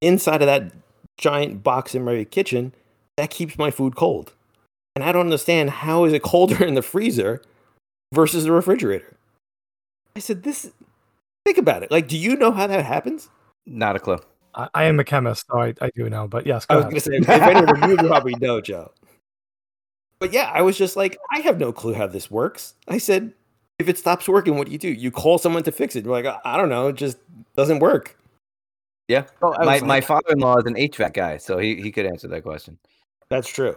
[0.00, 0.72] inside of that
[1.16, 2.72] giant box in my kitchen
[3.16, 4.32] that keeps my food cold.
[4.98, 7.40] And I don't understand how is it colder in the freezer
[8.12, 9.16] versus the refrigerator.
[10.16, 10.72] I said, this
[11.44, 11.92] think about it.
[11.92, 13.28] Like, do you know how that happens?
[13.64, 14.18] Not a clue.
[14.56, 16.26] I, I am a chemist, so I, I do know.
[16.26, 18.90] But yes, I was gonna say, if anyone you probably know, Joe.
[20.18, 22.74] But yeah, I was just like, I have no clue how this works.
[22.88, 23.34] I said,
[23.78, 24.88] if it stops working, what do you do?
[24.88, 26.04] You call someone to fix it.
[26.04, 27.18] You're like, I- I don't know, it just
[27.54, 28.18] doesn't work.
[29.06, 29.26] Yeah.
[29.38, 32.04] So My was my father in law is an HVAC guy, so he, he could
[32.04, 32.78] answer that question.
[33.28, 33.76] That's true.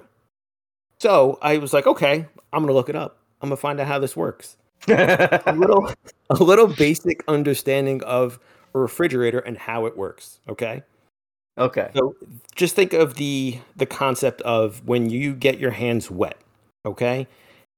[1.01, 3.17] So I was like, okay, I'm gonna look it up.
[3.41, 4.57] I'm gonna find out how this works.
[4.87, 5.91] A little,
[6.29, 8.37] a little basic understanding of
[8.75, 10.39] a refrigerator and how it works.
[10.47, 10.83] Okay.
[11.57, 11.89] okay.
[11.95, 12.15] So
[12.55, 16.37] just think of the the concept of when you get your hands wet,
[16.85, 17.27] okay?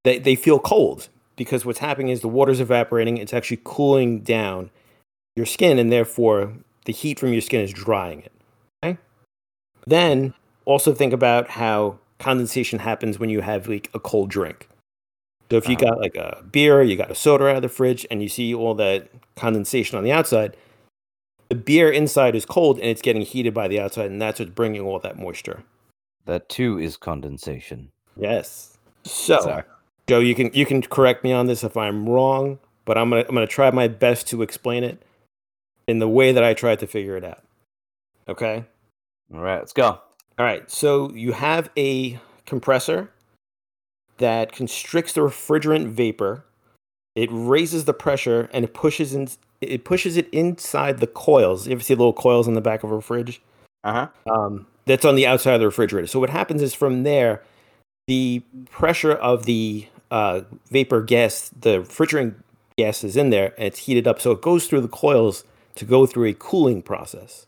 [0.03, 1.07] They they feel cold
[1.37, 4.69] because what's happening is the water's evaporating, it's actually cooling down
[5.37, 6.51] your skin and therefore
[6.83, 8.33] the heat from your skin is drying it.
[8.83, 8.97] Okay?
[9.87, 10.33] Then
[10.65, 14.67] also think about how condensation happens when you have like a cold drink.
[15.51, 15.89] So if you Uh-huh.
[15.91, 18.53] got like a beer, you got a soda out of the fridge and you see
[18.53, 20.55] all that condensation on the outside,
[21.49, 24.51] the beer inside is cold and it's getting heated by the outside, and that's what's
[24.51, 25.63] bringing all that moisture.
[26.25, 27.91] That too is condensation.
[28.15, 28.77] Yes.
[29.03, 29.63] So, Sorry.
[30.07, 33.25] Joe, you can you can correct me on this if I'm wrong, but I'm gonna
[33.27, 35.03] I'm gonna try my best to explain it
[35.87, 37.43] in the way that I tried to figure it out.
[38.27, 38.63] Okay.
[39.33, 39.99] All right, let's go.
[40.37, 40.69] All right.
[40.69, 43.11] So you have a compressor
[44.17, 46.45] that constricts the refrigerant vapor.
[47.15, 49.27] It raises the pressure and it pushes in.
[49.61, 51.67] It pushes it inside the coils.
[51.67, 53.41] You ever see little coils in the back of a fridge?
[53.83, 54.33] Uh huh.
[54.33, 56.07] um, that's on the outside of the refrigerator.
[56.07, 57.43] So what happens is from there,
[58.07, 62.35] the pressure of the uh, vapor gas, the refrigerant
[62.77, 64.19] gas is in there and it's heated up.
[64.19, 65.43] So it goes through the coils
[65.75, 67.45] to go through a cooling process.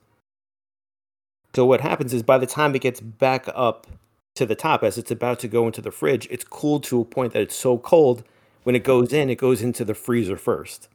[1.55, 3.87] So what happens is by the time it gets back up
[4.35, 7.05] to the top as it's about to go into the fridge, it's cooled to a
[7.05, 8.23] point that it's so cold
[8.63, 10.89] when it goes in, it goes into the freezer first.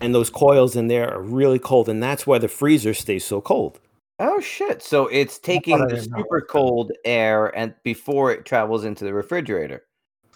[0.00, 3.40] And those coils in there are really cold, and that's why the freezer stays so
[3.40, 3.80] cold.
[4.18, 4.82] Oh shit!
[4.82, 9.14] So it's taking the didn't know super cold air and before it travels into the
[9.14, 9.84] refrigerator.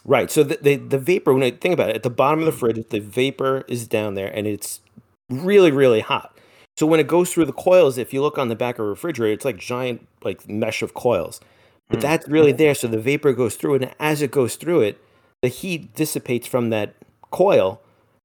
[0.05, 0.31] Right.
[0.31, 2.53] So the, the the vapor, when I think about it, at the bottom of the
[2.53, 4.81] fridge, the vapor is down there and it's
[5.29, 6.39] really, really hot.
[6.77, 8.89] So when it goes through the coils, if you look on the back of a
[8.89, 11.41] refrigerator, it's like giant like mesh of coils.
[11.89, 12.03] But Hmm.
[12.03, 12.75] that's really there.
[12.75, 14.99] So the vapor goes through it, and as it goes through it,
[15.43, 16.95] the heat dissipates from that
[17.31, 17.81] coil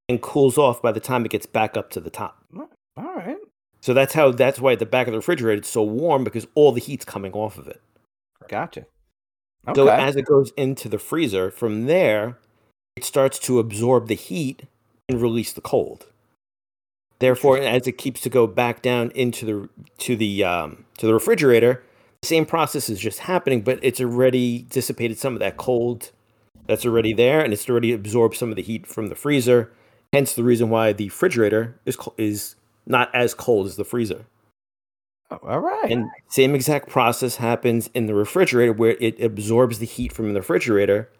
[0.08, 2.44] and cools off by the time it gets back up to the top.
[2.96, 3.36] All right.
[3.80, 6.46] So that's how that's why at the back of the refrigerator it's so warm because
[6.54, 7.80] all the heat's coming off of it.
[8.48, 8.86] Gotcha.
[9.68, 9.76] Okay.
[9.76, 12.38] So as it goes into the freezer, from there,
[12.96, 14.64] it starts to absorb the heat
[15.08, 16.06] and release the cold.
[17.20, 21.14] Therefore, as it keeps to go back down into the to the um, to the
[21.14, 21.82] refrigerator,
[22.22, 26.12] the same process is just happening, but it's already dissipated some of that cold
[26.66, 29.70] that's already there, and it's already absorbed some of the heat from the freezer.
[30.14, 32.56] Hence, the reason why the refrigerator is is
[32.86, 34.24] not as cold as the freezer.
[35.30, 35.90] Oh, all right.
[35.90, 40.40] And same exact process happens in the refrigerator where it absorbs the heat from the
[40.40, 41.10] refrigerator,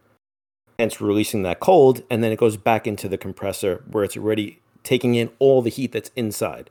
[0.79, 4.61] hence releasing that cold, and then it goes back into the compressor where it's already
[4.83, 6.71] taking in all the heat that's inside.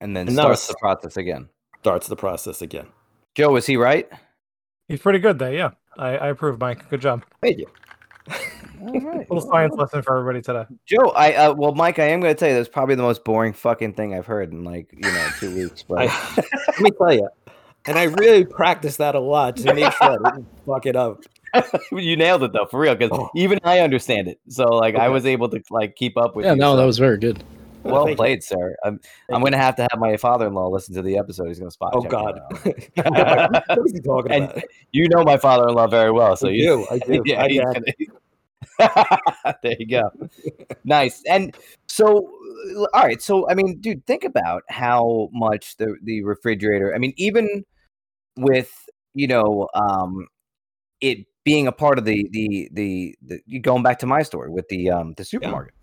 [0.00, 1.48] and then and starts thus- the process again.
[1.80, 2.86] Starts the process again.
[3.34, 4.08] Joe, is he right?
[4.88, 5.52] He's pretty good there.
[5.52, 6.88] Yeah, I, I approve, Mike.
[6.90, 7.24] Good job.
[7.40, 7.66] Thank you.
[8.80, 9.30] All right.
[9.30, 10.64] Little science lesson for everybody today.
[10.86, 13.24] Joe, I uh, well, Mike, I am going to tell you that's probably the most
[13.24, 15.82] boring fucking thing I've heard in like you know two weeks.
[15.82, 17.28] But I, let me tell you.
[17.86, 21.22] And I really practiced that a lot to make sure I didn't fuck it up.
[21.92, 23.30] you nailed it though, for real, because Oh.
[23.34, 24.40] even I understand it.
[24.48, 26.58] So like I was able to like keep up with Yeah, you.
[26.60, 27.42] no, so- that was very good.
[27.84, 28.16] well Thank you.
[28.16, 28.76] played, sir.
[28.84, 29.00] I'm,
[29.32, 31.48] I'm going to have to have my father-in-law listen to the episode.
[31.48, 31.92] He's going to spot.
[31.94, 32.40] Oh check God.
[32.56, 34.62] what is he talking And about?
[34.92, 36.86] you know my father-in-law very well, so I you do.
[36.90, 37.22] I do.
[37.26, 37.82] yeah, I he's gonna-
[39.62, 40.10] there you go.
[40.84, 41.22] nice.
[41.28, 41.54] And
[41.88, 42.30] so,
[42.94, 43.20] all right.
[43.20, 46.94] So, I mean, dude, think about how much the the refrigerator.
[46.94, 47.64] I mean, even
[48.38, 48.70] with
[49.14, 50.26] you know, um,
[51.00, 54.68] it being a part of the the the, the going back to my story with
[54.68, 55.74] the um the supermarket.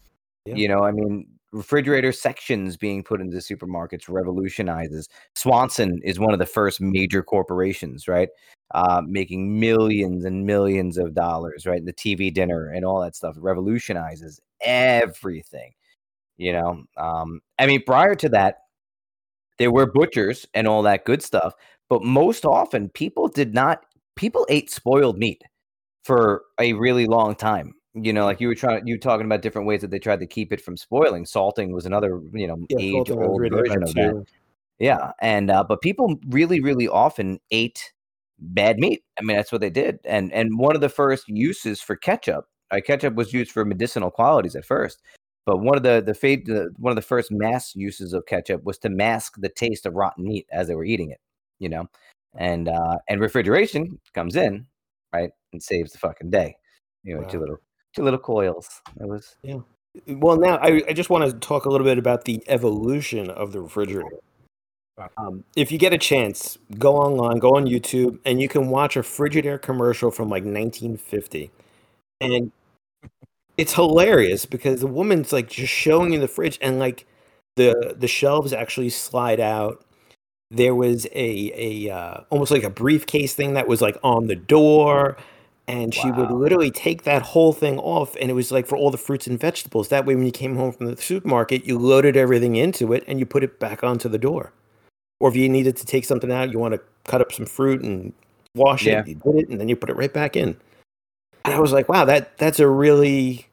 [0.45, 0.55] Yeah.
[0.55, 5.07] You know, I mean, refrigerator sections being put into supermarkets revolutionizes.
[5.35, 8.29] Swanson is one of the first major corporations, right?
[8.71, 11.83] uh, making millions and millions of dollars, right?
[11.83, 15.73] The TV dinner and all that stuff revolutionizes everything.
[16.37, 18.59] You know, um, I mean, prior to that,
[19.57, 21.53] there were butchers and all that good stuff,
[21.89, 23.83] but most often people did not.
[24.15, 25.41] People ate spoiled meat
[26.09, 27.75] for a really long time.
[27.93, 30.21] You know, like you were trying, you were talking about different ways that they tried
[30.21, 31.23] to keep it from spoiling.
[31.23, 34.11] Salting was another, you know, Yeah, age Salting, I was old version of that.
[34.13, 34.25] too.
[34.79, 37.93] Yeah, and uh, but people really, really often ate
[38.39, 39.03] bad meat.
[39.19, 39.99] I mean, that's what they did.
[40.03, 44.09] And and one of the first uses for ketchup, uh, ketchup was used for medicinal
[44.09, 45.03] qualities at first.
[45.45, 48.63] But one of the the, fa- the one of the first mass uses of ketchup
[48.63, 51.19] was to mask the taste of rotten meat as they were eating it.
[51.59, 51.85] You know,
[52.35, 54.65] and uh, and refrigeration comes in
[55.13, 56.55] right and saves the fucking day.
[57.03, 57.57] You know, two little
[57.93, 58.81] two little coils.
[58.99, 59.59] It was yeah.
[60.07, 63.51] Well, now I, I just want to talk a little bit about the evolution of
[63.51, 64.19] the refrigerator.
[65.17, 68.97] Um, if you get a chance, go online, go on YouTube, and you can watch
[68.97, 71.51] a Frigidaire commercial from like 1950.
[72.21, 72.51] And
[73.57, 77.05] it's hilarious because the woman's like just showing you the fridge, and like
[77.55, 79.85] the the shelves actually slide out.
[80.51, 84.35] There was a a uh, almost like a briefcase thing that was like on the
[84.35, 85.17] door,
[85.69, 86.35] and she would Wow.
[86.37, 89.39] literally take that whole thing off, and it was like for all the fruits and
[89.39, 89.89] vegetables.
[89.89, 93.19] That way, when you came home from the supermarket, you loaded everything into it and
[93.19, 94.51] you put it back onto the door.
[95.19, 97.81] Or if you needed to take something out, you want to cut up some fruit
[97.83, 98.13] and
[98.55, 99.01] wash Yeah.
[99.01, 100.57] it, you did it, and then you put it right back in.
[101.45, 103.47] And I was like, wow, that that's a really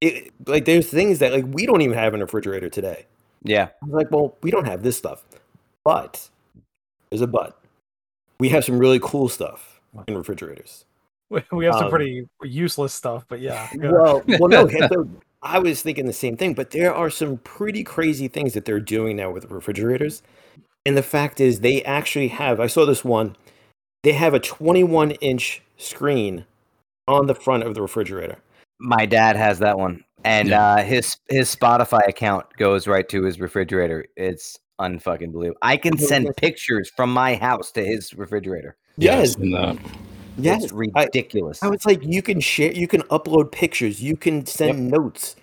[0.00, 3.06] it, like there's things that like we don't even have in a refrigerator today.
[3.42, 3.68] yeah.
[3.82, 5.22] I was like, well, we don't have this stuff,
[5.84, 6.28] but
[7.10, 7.58] there's a but.
[8.40, 10.84] We have some really cool stuff in refrigerators.
[11.34, 13.68] We, we have some Um, pretty useless stuff, but yeah.
[13.74, 13.90] yeah.
[13.90, 14.68] Well, well, no.
[14.88, 15.08] so
[15.42, 18.80] I was thinking the same thing, but there are some pretty crazy things that they're
[18.80, 20.22] doing now with refrigerators.
[20.86, 22.60] And the fact is, they actually have.
[22.60, 23.36] I saw this one.
[24.02, 26.44] They have a 21 inch screen
[27.08, 28.38] on the front of the refrigerator.
[28.78, 30.62] My dad has that one, and Yeah.
[30.62, 34.04] uh, his his Spotify account goes right to his refrigerator.
[34.16, 35.58] It's unfucking believable.
[35.62, 38.76] I can send pictures from my house to his refrigerator.
[38.96, 39.74] Yes, and, uh,
[40.36, 40.64] yes.
[40.64, 41.62] It's ridiculous.
[41.62, 45.36] I was like, you can share, you can upload pictures, you can send notes.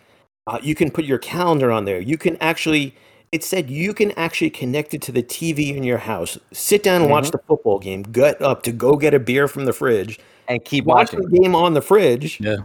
[0.47, 1.99] Uh, you can put your calendar on there.
[1.99, 2.95] You can actually.
[3.31, 6.37] It said you can actually connect it to the TV in your house.
[6.51, 7.31] Sit down and watch Mhm.
[7.31, 8.01] the football game.
[8.03, 10.19] Get up to go get a beer from the fridge.
[10.47, 11.29] and keep Watch watching.
[11.29, 12.41] the game on the fridge.
[12.41, 12.57] Yeah.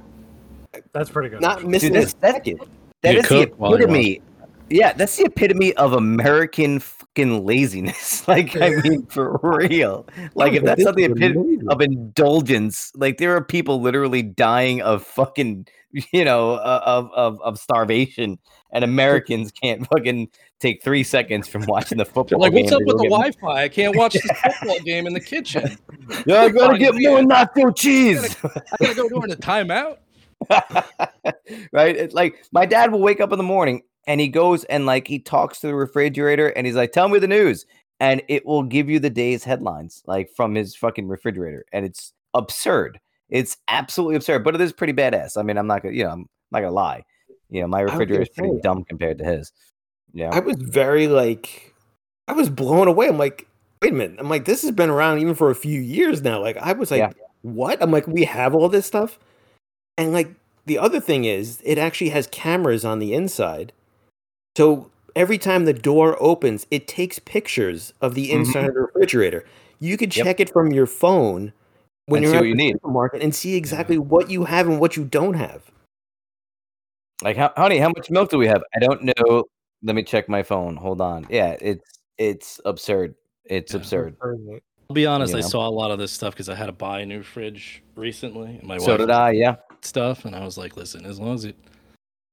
[0.93, 1.41] That's pretty good.
[1.41, 2.61] Not missing Dude, a that's- that's- second.
[3.03, 4.23] That You is the cook while you epitome.
[4.69, 8.25] Yeah, that's the epitome of American fucking laziness.
[8.29, 10.05] Like, I mean, for real.
[10.35, 15.05] Like, if that's not the epitome of indulgence, like, there are people literally dying of
[15.05, 15.69] fucking,
[16.13, 18.39] you know, uh, of of of starvation,
[18.73, 22.41] and Americans can't fucking take three seconds from watching the football.
[22.41, 23.63] Like, what's up with the Wi-Fi?
[23.63, 24.25] I can't watch this
[24.59, 25.79] football game in the kitchen.
[26.27, 28.37] Yeah, I gotta get more nacho cheese.
[28.45, 29.99] I gotta go during a timeout.
[31.71, 31.97] right?
[31.97, 35.09] It's like my dad will wake up in the morning and he goes and like
[35.09, 37.67] he talks to the refrigerator and he's like, "Tell me the news,"
[38.01, 42.13] and it will give you the day's headlines like from his fucking refrigerator, and it's
[42.35, 43.01] absurd.
[43.31, 45.37] It's absolutely absurd, but it is pretty badass.
[45.37, 47.03] I mean, I'm not gonna, you know, I'm not gonna lie.
[47.51, 49.53] You know, my refrigerator is pretty dumb compared to his.
[50.13, 51.75] Yeah, I was very like,
[52.29, 53.09] I was blown away.
[53.09, 53.47] I'm like,
[53.83, 54.17] wait a minute.
[54.19, 56.41] I'm like, this has been around even for a few years now.
[56.41, 57.13] Like, I was like, Yeah.
[57.43, 57.83] what?
[57.83, 59.19] I'm like, we have all this stuff,
[59.99, 60.31] and like
[60.67, 63.73] the other thing is, it actually has cameras on the inside,
[64.57, 68.35] so every time the door opens, it takes pictures of the Mhm.
[68.35, 69.45] inside of the refrigerator.
[69.79, 70.25] You could Yep.
[70.25, 71.53] check it from your phone
[72.07, 72.73] when And you're see at you the need.
[72.77, 75.71] supermarket and see exactly what you have and what you don't have.
[77.23, 78.63] like, how, honey, how much milk do we have?
[78.75, 79.45] I don't know.
[79.83, 80.77] Let me check my phone.
[80.77, 81.27] Hold on.
[81.31, 83.15] Yeah, it's it's absurd.
[83.47, 83.79] It's Yeah.
[83.79, 84.17] absurd.
[84.23, 85.49] I'll be honest, You I know?
[85.49, 88.57] saw a lot of this stuff because I had to buy a new fridge recently.
[88.57, 89.31] And my So wife did I.
[89.31, 89.57] Yeah.
[89.81, 91.57] stuff, and I was like, listen, as long as it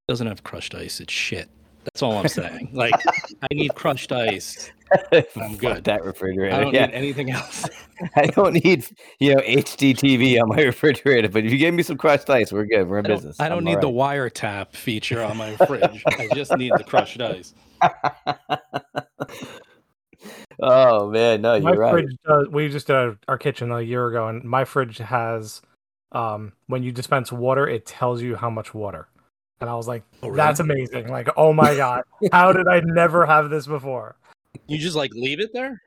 [0.10, 1.50] doesn't have crushed ice, it's shit.
[1.84, 2.70] That's all I'm saying.
[2.74, 2.94] like,
[3.42, 4.72] I need crushed ice.
[5.12, 5.84] I'm Fuck good.
[5.86, 6.56] That refrigerator.
[6.56, 6.86] I don't yeah.
[6.88, 7.68] need anything else.
[8.16, 8.86] I don't need
[9.20, 12.66] you know HDTV on my refrigerator, but if you give me some crushed ice, we're
[12.66, 12.88] good.
[12.88, 13.40] We're in I business.
[13.40, 16.04] I don't I'm need the wiretap feature on my fridge.
[16.08, 17.54] I just need the crushed ice.
[20.62, 21.92] oh man, no, my you're right.
[21.92, 22.48] fridge does.
[22.50, 25.62] We just did our- our kitchen a year ago, and my fridge has,
[26.12, 29.08] um, when you dispense water, it tells you how much water.
[29.64, 30.36] And I was like, Oh, really?
[30.36, 31.08] that's amazing.
[31.08, 34.18] Like, oh my god, how did I never have this before?
[34.68, 35.82] You just like leave it there?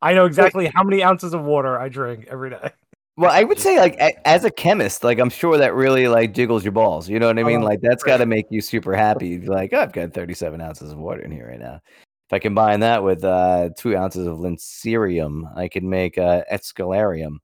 [0.00, 2.70] I know exactly how many ounces of water I drink every day.
[3.16, 6.32] Well, I would say like a- as a chemist, like I'm sure that really like
[6.32, 7.08] jiggles your balls.
[7.08, 7.62] You know what I mean?
[7.62, 9.26] Oh, like that's for got to make you super happy.
[9.26, 11.80] You'd be like, oh, I've got 37 ounces of water in here right now.
[12.28, 17.38] If I combine that with uh, two ounces of lincerium, I could make uh, escalarium,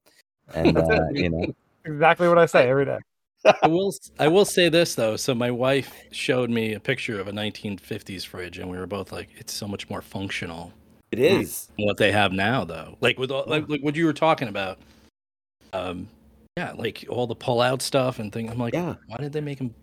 [0.53, 1.53] and uh, you know,
[1.83, 2.99] Exactly what I say every day.
[3.61, 5.15] I will I will say this though.
[5.17, 9.11] So my wife showed me a picture of a 1950s fridge, and we were both
[9.11, 10.73] like, "It's so much more functional
[11.11, 11.69] It is.
[11.77, 14.79] what they have now, though." Like with all, like, like what you were talking about.
[15.73, 16.07] Um,
[16.57, 18.49] yeah, like all the pull-out stuff and things.
[18.51, 18.95] I'm like, Yeah.
[19.07, 19.73] why did they make them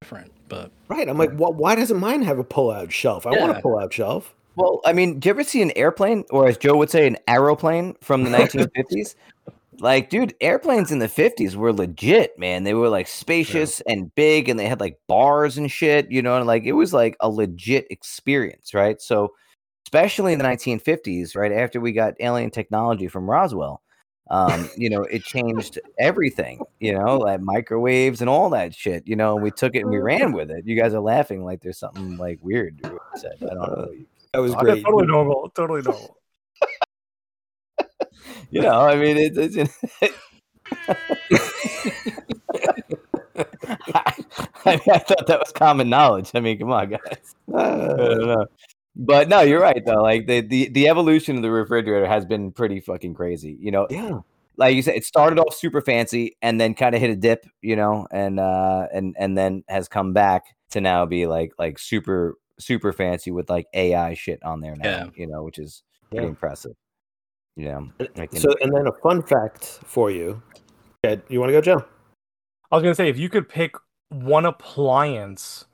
[0.00, 0.32] different?
[0.48, 1.06] But Right.
[1.06, 3.26] I'm like, wh- why doesn't mine have a pull-out shelf?
[3.26, 4.34] I want a pull-out shelf.
[4.56, 7.16] Well, I mean, do you ever see an airplane, or as Joe would say, an
[7.28, 9.14] aeroplane from the 1950s?
[9.80, 12.64] Like, dude, airplanes in the 50s were legit, man.
[12.64, 16.36] They were like spacious and big, and they had like bars and shit, you know,
[16.36, 19.00] and like it was like a legit experience, right?
[19.00, 19.32] So,
[19.86, 23.82] especially in the 1950s, right after we got alien technology from Roswell,
[24.30, 29.16] um, you know, it changed everything, you know, like microwaves and all that shit, you
[29.16, 30.66] know, and we took it and we ran with it.
[30.66, 32.80] You guys are laughing like there's something like weird.
[33.16, 33.36] said.
[33.42, 33.88] I don't know.
[34.34, 34.84] That was great.
[34.84, 35.50] Totally normal.
[35.54, 36.17] Totally normal.
[38.50, 39.78] You know, I mean, it, it's.
[43.36, 44.14] I,
[44.64, 46.30] I, mean, I thought that was common knowledge.
[46.34, 47.34] I mean, come on, guys.
[47.54, 48.46] I Uh, don't know.
[48.96, 50.02] But no, you're right though.
[50.02, 53.56] Like the, the the evolution of the refrigerator has been pretty fucking crazy.
[53.60, 54.20] You know, yeah.
[54.56, 57.46] like you said, it started off super fancy and then kind of hit a dip.
[57.62, 61.78] You know, and uh and and then has come back to now be like like
[61.78, 64.84] super super fancy with like AI shit on there now.
[64.84, 65.06] Yeah.
[65.14, 66.30] You know, which is pretty Yeah.
[66.30, 66.74] impressive.
[67.58, 70.40] You know, like in- So, and then a fun fact for you.
[71.02, 71.84] Ed, you want to go, Joe?
[72.70, 73.74] I was gonna say if you could pick
[74.10, 75.66] one appliance,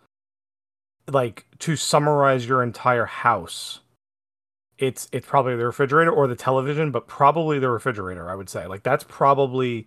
[1.07, 3.81] like to summarize your entire house,
[4.79, 8.31] it's it's probably the refrigerator or the television, but probably the refrigerator.
[8.31, 9.87] I would say like that's probably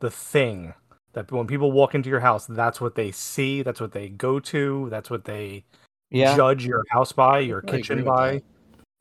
[0.00, 0.74] the thing
[1.14, 4.38] that when people walk into your house, that's what they see, that's what they go
[4.38, 5.64] to, that's what they
[6.10, 8.32] yeah, judge your house by, your I kitchen by.
[8.32, 8.42] that.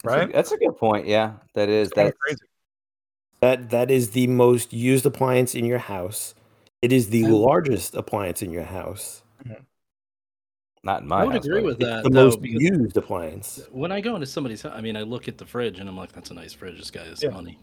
[0.04, 0.34] That's a- right?
[0.34, 1.08] That's a good point.
[1.08, 2.40] Yeah, that is that crazy.
[3.42, 6.34] That that is the most used appliance in your house.
[6.82, 9.24] It is the I- largest appliance in your house.
[9.44, 9.62] Mm-hmm.
[10.84, 12.04] Not in my I would house, agree but- with that.
[12.04, 13.60] the though, most used appliance.
[13.72, 15.98] when I go into somebody's house, I mean, I look at the fridge and I'm
[15.98, 16.78] like, "That's a nice fridge.
[16.78, 17.30] This guy has Yeah.
[17.30, 17.58] money."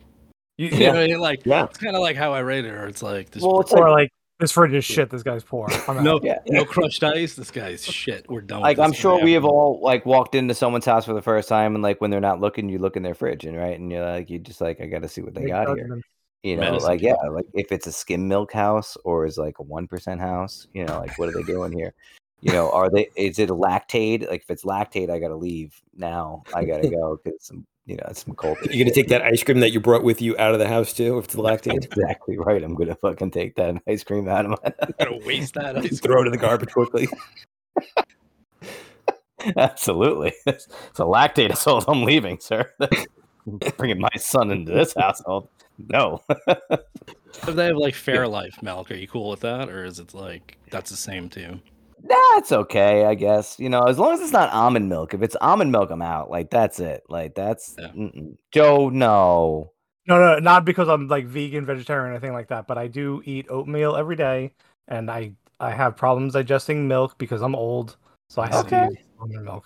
[0.58, 0.92] You, You Yeah.
[0.92, 1.18] know I mean?
[1.20, 1.64] Like, Yeah.
[1.64, 2.70] it's kind of like how I rate it.
[2.74, 4.10] Or it's like, this Well, it's or like like
[4.40, 5.10] This fridge is shit.
[5.10, 5.68] This guy's poor.
[6.02, 6.38] No, Yeah.
[6.48, 7.34] no crushed ice.
[7.36, 8.26] This guy's shit.
[8.28, 8.62] We're done.
[8.62, 11.48] like this I'm sure we have all like walked into someone's house for the first
[11.48, 13.92] time, and like when they're not looking, you look in their fridge, and right, and
[13.92, 15.76] you're like, you just like, I got to see what they Big got here.
[15.76, 16.04] judgment.
[16.42, 19.60] You know, Medicine like yeah, like if it's a skim milk house or is like
[19.60, 21.94] a one percent house, you know, like what are they doing here?
[22.42, 23.08] You know, are they?
[23.16, 24.28] Is it a Lactaid?
[24.28, 26.42] Like if it's Lactaid, I gotta leave now.
[26.54, 28.56] I gotta go because some, you know, some cold.
[28.70, 30.92] You're gonna take that ice cream that you brought with you out of the house
[30.92, 31.84] too, if it's Lactaid.
[31.84, 32.62] exactly right.
[32.62, 34.72] I'm gonna fucking take that ice cream out of my.
[35.04, 37.08] gonna waste that ice Throw it in the garbage quickly.
[39.56, 40.66] Absolutely, it's
[40.98, 41.84] a Lactaid assault.
[41.86, 42.70] I'm leaving, sir.
[43.76, 45.48] Bringing my son into this household.
[45.88, 46.22] No.
[46.46, 50.56] If they have like Fairlife milk, are you cool with that, or is it like
[50.70, 51.60] that's the same too?
[52.06, 53.58] That's okay, I guess.
[53.58, 55.14] You know, as long as it's not almond milk.
[55.14, 56.30] If it's almond milk, I'm out.
[56.30, 57.02] Like that's it.
[57.08, 58.08] Like that's Yeah.
[58.52, 58.90] Joe.
[58.90, 59.72] No.
[60.06, 62.66] No, no, not because I'm like vegan, vegetarian, or anything like that.
[62.66, 64.52] But I do eat oatmeal every day,
[64.88, 67.96] and I I have problems digesting milk because I'm old,
[68.28, 68.80] so I have Okay.
[68.80, 69.64] to use almond milk.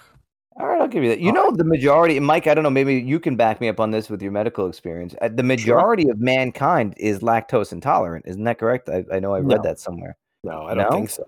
[0.61, 1.20] All right, I'll give you that.
[1.20, 2.47] You know, the majority, Mike.
[2.47, 2.70] I don't know.
[2.70, 5.14] Maybe you can back me up on this with your medical experience.
[5.20, 8.24] Uh, The majority of mankind is lactose intolerant.
[8.28, 8.89] Isn't that correct?
[8.89, 9.62] I, I know I read No.
[9.62, 10.16] that somewhere.
[10.45, 10.91] No, I don't No?
[10.91, 11.24] think so.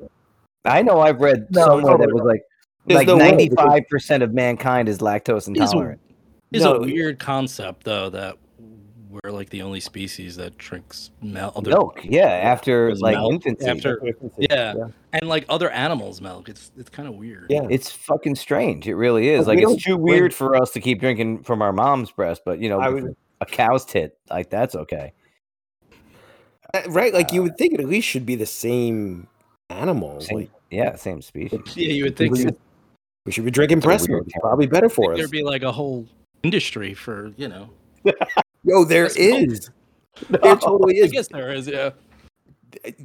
[0.65, 2.43] I know I've read No, somewhere that was like
[2.87, 6.01] There's like no way, ninety because- five percent of mankind is lactose intolerant.
[6.53, 8.37] It's No, a weird concept though that
[9.25, 11.53] we're like the only species that drinks milk.
[11.57, 13.67] other- Milk, yeah, after like milk infancy.
[13.69, 14.01] after-
[14.39, 14.75] Yeah.
[15.13, 16.49] and like other animals' milk.
[16.49, 17.47] It's it's kind of weird.
[17.51, 17.67] Yeah.
[17.71, 18.87] It's fucking strange.
[18.87, 19.47] It really is.
[19.47, 22.11] But Like it's don't too drink- weird for us to keep drinking from our mom's
[22.13, 25.13] breast, but you know, would- a cow's tit, like that's okay.
[26.75, 27.13] Uh, right?
[27.15, 29.27] Like you would think it at least should be the same
[29.71, 30.21] animal.
[30.21, 31.61] Same, Like yeah, same species.
[31.77, 32.51] Yeah, you would think we, so.
[33.27, 34.25] we should be drinking It's a breast milk.
[34.27, 35.19] It's probably better for Think us.
[35.19, 36.07] there'd be like a whole
[36.43, 37.71] industry for you know.
[38.65, 40.43] Yo, there breast milk.
[40.43, 41.13] There totally I is.
[41.13, 41.67] guess there is.
[41.67, 41.91] Yeah.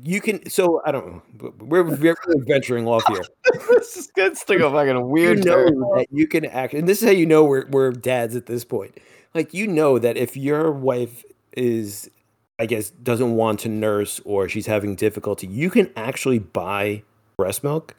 [0.04, 0.48] You can.
[0.50, 1.08] So I don't
[1.40, 1.54] know.
[1.60, 3.24] We're, we're venturing off here.
[3.70, 4.38] this is good.
[4.38, 5.80] Stick a fucking you weird know turn.
[5.80, 8.64] that you can act, and this is how you know we're we're dads at this
[8.64, 8.96] point.
[9.34, 11.24] Like you know that if your wife
[11.58, 12.12] is,
[12.58, 17.04] I guess, doesn't want to nurse or she's having difficulty, you can actually buy
[17.38, 17.96] breast milk.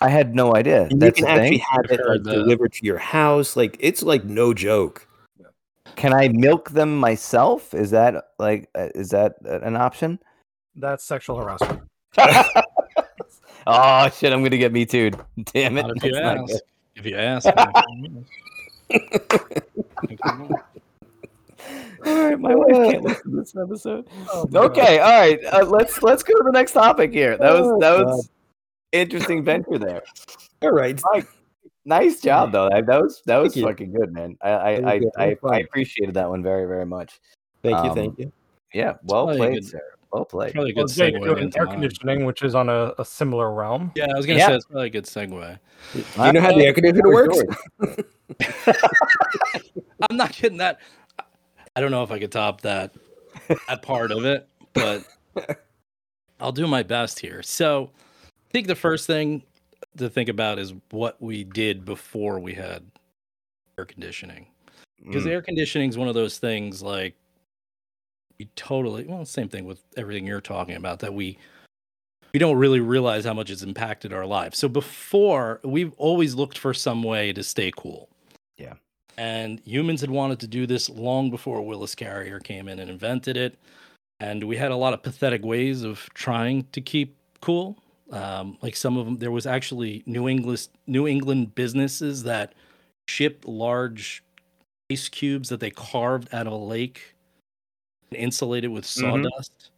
[0.00, 0.88] I had no idea.
[0.90, 1.66] And That's you the can actually thing.
[1.70, 3.56] have I've it like, delivered to your house.
[3.56, 5.06] Like it's like no joke.
[5.94, 7.72] Can I milk them myself?
[7.72, 10.18] Is that like uh, is that uh, an option?
[10.74, 11.82] That's sexual harassment.
[13.66, 14.32] oh shit!
[14.32, 15.12] I'm gonna get me too.
[15.52, 15.86] Damn it!
[15.86, 16.62] Not if you That's not ask.
[16.96, 17.48] If you ask.
[21.72, 21.82] me.
[22.10, 24.08] All right, my wife can't listen to this episode.
[24.32, 24.48] Oh.
[24.54, 25.38] Okay, all right.
[25.44, 27.36] Uh, let's let's go to the next topic here.
[27.36, 28.06] That was Oh, that God.
[28.06, 28.30] was
[28.92, 30.02] interesting venture there.
[30.62, 31.00] All right.
[31.12, 31.26] Mike,
[31.84, 32.68] Nice job though.
[32.70, 33.64] That, that was that was you.
[33.66, 34.36] fucking good, man.
[34.40, 35.36] I I I, I.
[35.48, 37.18] I appreciated that one very very much.
[37.62, 37.90] Thank you.
[37.90, 38.32] Um, Thank you.
[38.72, 39.80] Yeah, well played, sir.
[40.12, 40.52] Well played.
[40.54, 43.04] Probably a Well, good Jay, you're segue doing air conditioning, which is on a, a
[43.04, 43.90] similar realm.
[43.96, 44.46] Yeah, I was gonna Yeah.
[44.48, 45.58] say it's probably a good segue.
[45.94, 47.38] you know how the air conditioner works?
[50.10, 50.80] I'm not kidding that.
[51.74, 52.92] I don't know if I could top that
[53.68, 55.04] that part of it, but
[56.40, 57.42] I'll do my best here.
[57.42, 57.90] So,
[58.26, 59.42] I think the first thing
[59.96, 62.84] to think about is what we did before we had
[63.78, 64.46] air conditioning.
[65.02, 65.30] Because Mm.
[65.30, 67.14] air conditioning is one of those things like
[68.38, 71.38] we totally well, same thing with everything you're talking about that we
[72.32, 74.58] we don't really realize how much it's impacted our lives.
[74.58, 78.08] So before we've always looked for some way to stay cool.
[79.18, 83.36] And humans had wanted to do this long before Willis Carrier came in and invented
[83.36, 83.56] it.
[84.20, 87.76] And we had a lot of pathetic ways of trying to keep cool.
[88.10, 92.54] Um, like some of them, there was actually New England New England businesses that
[93.08, 94.22] shipped large
[94.90, 97.14] ice cubes that they carved out of a lake
[98.10, 99.24] and insulated with Mhm.
[99.24, 99.70] sawdust.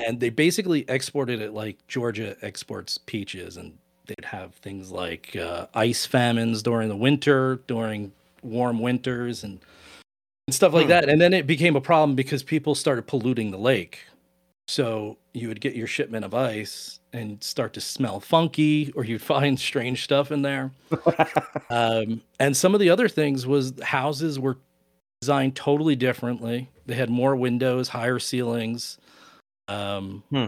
[0.00, 3.76] And they basically exported it like Georgia exports peaches, and
[4.08, 9.60] they'd have things like uh, ice famines during the winter, during warm winters, and,
[10.46, 10.90] and stuff like Hmm.
[10.90, 11.08] that.
[11.08, 14.00] And then it became a problem because people started polluting the lake.
[14.66, 19.22] So you would get your shipment of ice and start to smell funky, or you'd
[19.36, 20.72] find strange stuff in there.
[21.70, 24.56] Um, and some of the other things was houses were
[25.20, 26.70] designed totally differently.
[26.86, 28.96] They had more windows, higher ceilings.
[29.68, 30.46] Um, Hmm.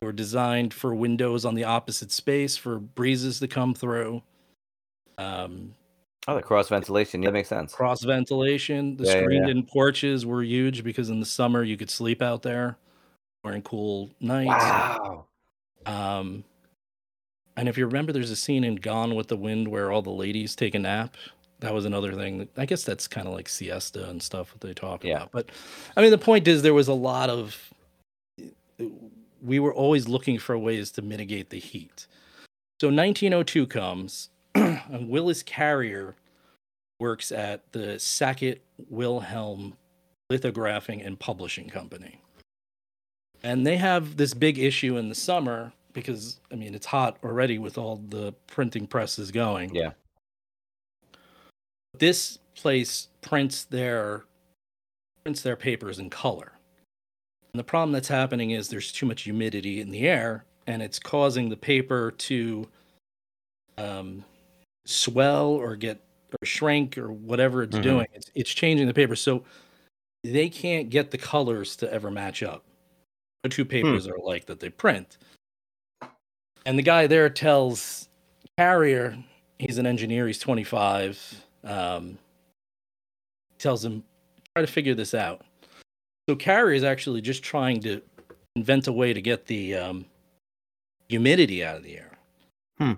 [0.00, 4.22] They were designed for windows on the opposite space for breezes to come through.
[5.16, 5.74] Um,
[6.26, 7.22] Oh, the cross ventilation.
[7.22, 7.72] Yeah, that makes sense.
[7.74, 8.98] cross ventilation.
[8.98, 9.50] The Yeah, screened yeah.
[9.50, 12.76] in porches were huge because in the summer you could sleep out there
[13.42, 14.48] during cool nights.
[14.48, 15.24] Wow.
[15.86, 16.44] Um,
[17.56, 20.10] and if you remember, there's a scene in Gone with the Wind where all the
[20.10, 21.16] ladies take a nap.
[21.60, 22.38] That was another thing.
[22.38, 25.16] That, I guess that's kind of like siesta and stuff that they talk Yeah.
[25.16, 25.32] about.
[25.32, 25.48] But
[25.96, 27.56] I mean, the point is, there was a lot of
[29.42, 32.06] we were always looking for ways to mitigate the heat.
[32.80, 36.16] So 1902 comes, and Willis Carrier
[37.00, 39.76] works at the Sackett Wilhelm
[40.30, 42.20] Lithographing and Publishing Company.
[43.42, 47.58] And they have this big issue in the summer because, I mean, it's hot already
[47.58, 49.74] with all the printing presses going.
[49.74, 49.92] Yeah.
[51.98, 54.24] This place prints their
[55.24, 56.52] prints their papers in color.
[57.52, 60.98] And the problem that's happening is there's too much humidity in the air and it's
[60.98, 62.68] causing the paper to
[63.78, 64.24] um,
[64.86, 66.00] swell or get
[66.42, 67.82] or shrink or whatever it's Mhm.
[67.82, 68.06] doing.
[68.12, 69.44] It's it's changing the paper, so
[70.24, 72.64] they can't get the colors to ever match up.
[73.44, 75.16] The two papers are like that they print.
[76.66, 78.08] And the guy there tells
[78.58, 79.16] Carrier,
[79.58, 81.44] he's an engineer, he's 25.
[81.64, 82.18] Um,
[83.58, 84.04] tells him,
[84.54, 85.46] try to figure this out.
[86.28, 88.02] So Carrier is actually just trying to
[88.54, 90.04] invent a way to get the um,
[91.08, 92.18] humidity out of the air.
[92.76, 92.92] Hmm.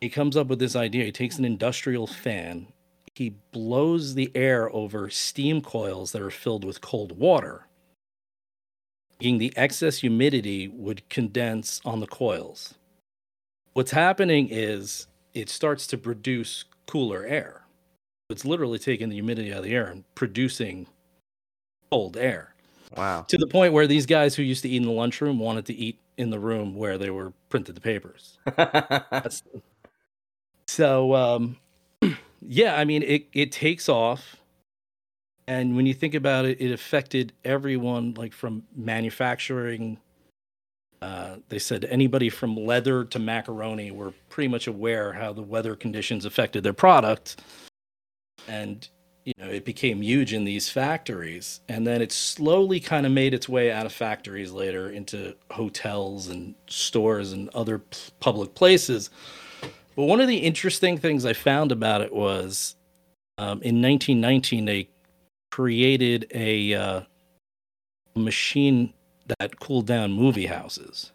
[0.00, 1.04] He comes up with this idea.
[1.04, 2.66] He takes an industrial fan,
[3.14, 7.66] he blows the air over steam coils that are filled with cold water.
[9.20, 12.74] The excess humidity would condense on the coils.
[13.74, 17.62] What's happening is it starts to produce cooler air.
[18.28, 20.88] It's literally taking the humidity out of the air and producing
[21.88, 22.51] cold air
[22.96, 23.22] Wow.
[23.28, 25.74] to the point where these guys who used to eat in the lunchroom wanted to
[25.74, 28.38] eat in the room where they were printed the papers.
[30.72, 31.56] So um,
[32.40, 34.36] yeah, I mean it it takes off,
[35.46, 39.98] and when you think about it, it affected everyone, like from manufacturing.
[41.02, 45.76] Uh, they said anybody from leather to macaroni were pretty much aware how the weather
[45.76, 47.42] conditions affected their product,
[48.48, 48.88] and
[49.24, 53.34] you know it became huge in these factories, and then it slowly kind of made
[53.34, 59.10] its way out of factories later into hotels and stores and other p- public places.
[59.94, 62.76] But one of the interesting things I found about it was
[63.38, 64.88] um, in 1919, they
[65.50, 67.00] created a uh,
[68.14, 68.92] machine
[69.38, 71.12] that cooled down movie houses.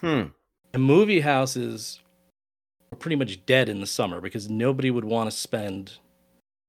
[0.00, 0.24] hmm.
[0.72, 2.00] And movie houses
[2.90, 5.98] were pretty much dead in the summer because nobody would want to spend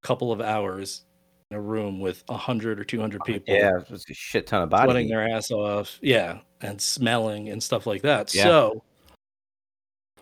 [0.02, 1.06] couple of hours
[1.50, 4.92] in a room with 100 or 200 people Yeah, it's a shit ton of bodies.
[4.92, 6.00] sweating their ass off.
[6.02, 8.34] Yeah, and smelling and stuff like that.
[8.34, 8.44] Yeah.
[8.44, 8.84] So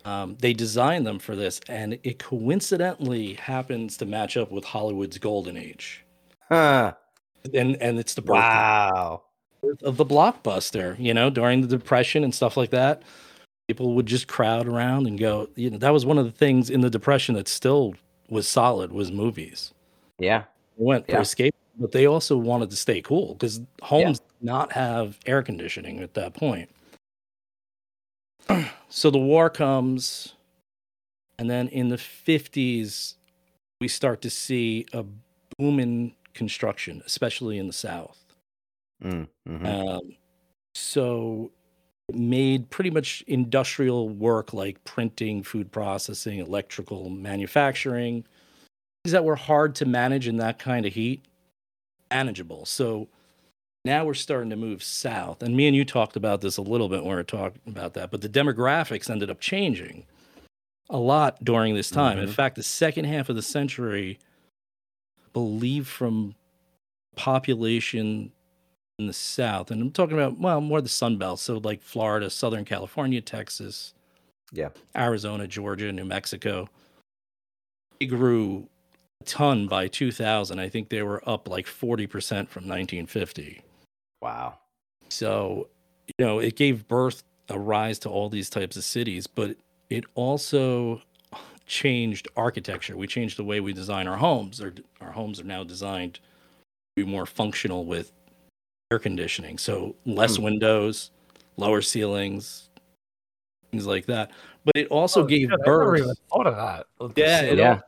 [0.06, 5.18] um, they designed them for this, and it coincidentally happens to match up with Hollywood's
[5.18, 6.06] golden age,
[6.50, 6.94] Huh.
[7.54, 9.24] and and it's the birth Wow.
[9.84, 10.98] of the blockbuster.
[10.98, 13.04] You know, during the depression and stuff like that,
[13.68, 15.50] people would just crowd around and go.
[15.56, 17.94] You know, that was one of the things in the depression that still
[18.30, 19.74] was solid was movies.
[20.18, 20.44] Yeah.
[20.78, 24.72] They went for escape, but they also wanted to stay cool because homes did not
[24.74, 26.70] have air conditioning at that point.
[28.90, 30.36] so the war comes,
[31.38, 33.16] and then in the 50s,
[33.82, 35.06] we start to see a
[35.58, 38.18] boom in construction, especially in the South.
[39.04, 39.66] Mm, mhm.
[39.66, 40.16] Um,
[40.74, 41.52] so
[42.14, 48.24] made pretty much industrial work like printing, food processing, electrical manufacturing,
[49.04, 51.26] things that were hard to manage in that kind of heat,
[52.12, 52.66] manageable.
[52.66, 53.08] So
[53.86, 55.42] now we're starting to move south.
[55.42, 57.94] And me and you talked about this a little bit when we were talking about
[57.94, 60.06] that, but the demographics ended up changing
[60.90, 62.18] a lot during this time.
[62.18, 62.34] In Mhm.
[62.34, 64.20] fact, the second half of the century,
[65.18, 66.36] I believe from
[67.16, 68.32] population
[69.00, 72.30] in the south, and I'm talking about well more the Sun Belt, so like Florida,
[72.30, 73.94] Southern California, Texas,
[74.52, 74.70] Yeah.
[74.96, 76.68] Arizona, Georgia, New Mexico.
[78.00, 78.68] They grew
[79.22, 80.60] a ton by 2000.
[80.60, 82.08] I think they were up like 40%
[82.50, 83.62] from 1950.
[84.22, 84.60] Wow.
[85.10, 85.70] So,
[86.18, 89.56] you know, it gave birth a rise to all these types of cities, but
[89.90, 91.02] it also
[91.66, 92.96] changed architecture.
[92.98, 94.62] We changed the way we design our homes.
[94.62, 96.22] Our, our homes are now designed to
[96.96, 98.12] be more functional with
[98.92, 99.58] air conditioning.
[99.58, 100.44] So, less Hmm.
[100.44, 101.12] windows,
[101.58, 102.70] lower ceilings,
[103.72, 104.32] things like that.
[104.66, 106.02] But it also Oh, gave shit, I never birth.
[106.02, 106.88] even thought of that.
[107.00, 107.80] Let's Yeah, it Yeah.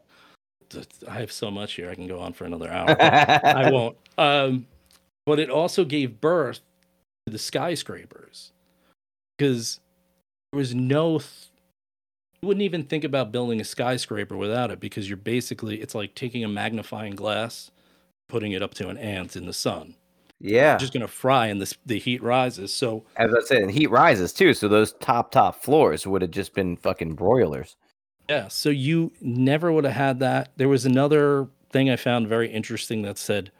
[1.09, 1.89] I have so much here.
[1.89, 2.95] I can go on for another hour.
[3.01, 3.97] I won't.
[4.17, 4.67] Um,
[5.25, 6.61] but it also gave birth
[7.25, 8.53] to the skyscrapers
[9.37, 9.79] because
[10.51, 11.19] there was no.
[11.19, 11.29] Th-
[12.41, 16.15] you wouldn't even think about building a skyscraper without it because you're basically it's like
[16.15, 17.69] taking a magnifying glass,
[18.29, 19.95] putting it up to an ant in the sun.
[20.41, 20.77] Yeah.
[20.77, 22.73] Just gonna fry, and this the heat rises.
[22.73, 24.53] So As I said, and heat rises too.
[24.53, 27.75] So those top top floors would have just been fucking broilers.
[28.29, 30.51] Yeah, so you never would have had that.
[30.55, 33.51] There was another thing I found very interesting that said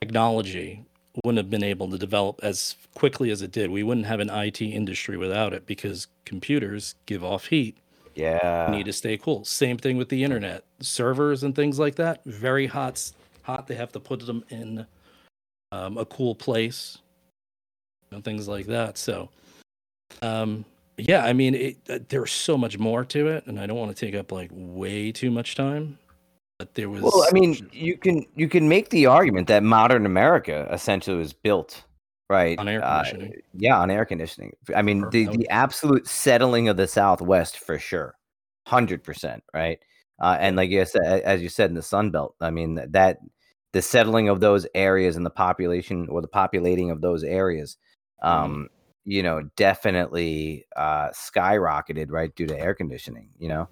[0.00, 0.84] technology
[1.24, 3.70] wouldn't have been able to develop as quickly as it did.
[3.70, 7.78] We wouldn't have an IT industry without it because computers give off heat.
[8.14, 8.68] Yeah.
[8.70, 9.44] need to stay cool.
[9.44, 12.24] Same thing with the internet, servers and things like that.
[12.24, 13.68] Very hot, hot.
[13.68, 14.86] They have to put them in
[15.72, 16.98] um, a cool place,
[18.10, 18.98] and things like that.
[18.98, 19.28] So,
[20.22, 20.64] um,
[20.96, 23.96] yeah, I mean, it, uh, there's so much more to it, and I don't want
[23.96, 25.98] to take up like way too much time.
[26.58, 27.02] But there was.
[27.02, 31.32] Well, I mean, you can you can make the argument that modern America essentially was
[31.32, 31.84] built
[32.28, 33.42] right On air uh, conditioning.
[33.54, 34.52] yeah, on air conditioning.
[34.74, 38.14] I mean, the the absolute settling of the Southwest for sure,
[38.66, 39.78] hundred percent, right?
[40.20, 42.92] Uh, and like you said, as you said in the Sun Belt, I mean that,
[42.92, 43.18] that
[43.72, 47.76] the settling of those areas and the population or the populating of those areas,
[48.22, 48.44] Mm-hmm.
[48.44, 48.68] um,
[49.04, 53.30] you know, definitely uh, skyrocketed right due to air conditioning.
[53.38, 53.68] You know,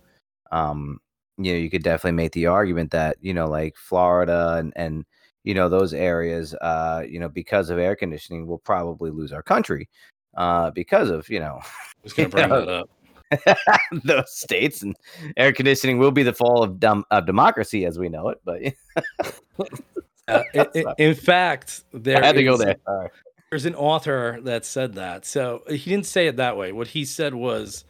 [0.53, 1.01] um,
[1.38, 5.05] you know, you could definitely make the argument that you know, like Florida and and
[5.44, 9.42] you know those areas, uh, you know, because of air conditioning, we'll probably lose our
[9.42, 9.88] country,
[10.36, 11.68] uh, because of you know I
[12.03, 12.12] was
[13.31, 13.55] going to bring Yeah.
[13.66, 14.03] that up.
[14.05, 14.97] those states and
[15.37, 18.41] air conditioning will be the fall of dumb of democracy as we know it.
[18.45, 18.62] But
[20.29, 22.77] Uh, i- i- in fact, there I had to go there.
[22.89, 23.11] Right.
[23.51, 25.24] There's an author that said that.
[25.24, 26.72] So he didn't say it that way.
[26.72, 27.85] What he said was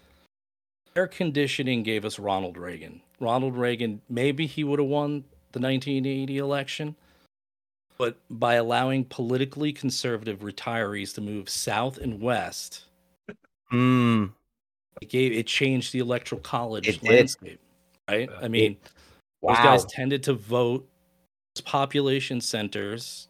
[0.94, 3.00] air conditioning gave us Ronald Reagan.
[3.20, 6.94] Ronald Reagan, maybe he would have won the 1980 election,
[7.96, 12.84] but by allowing politically conservative retirees to move south and west,
[13.70, 14.26] Hmm.
[15.00, 17.10] It gave it changed the electoral college It did.
[17.10, 17.60] landscape.
[18.08, 18.28] Right?
[18.40, 18.76] I mean,
[19.42, 20.88] those guys tended to vote.
[21.64, 23.28] Population centers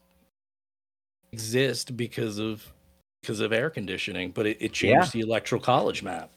[1.31, 2.73] exist because of
[3.21, 6.29] because of air conditioning, but it, it changed the electoral college map.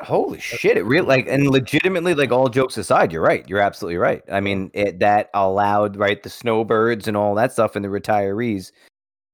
[0.00, 0.76] Holy shit!
[0.76, 3.48] It really like and legitimately, like all jokes aside, you're right.
[3.48, 4.22] You're absolutely right.
[4.30, 8.72] I mean, it that allowed right the snowbirds and all that stuff and the retirees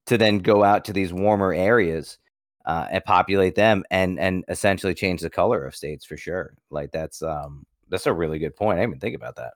[0.07, 2.18] to then go out to these warmer areas
[2.65, 6.55] uh, and populate them and and essentially change the color of states for sure.
[6.71, 8.79] Like that's um that's a really good point.
[8.79, 9.55] I didn't even think about that.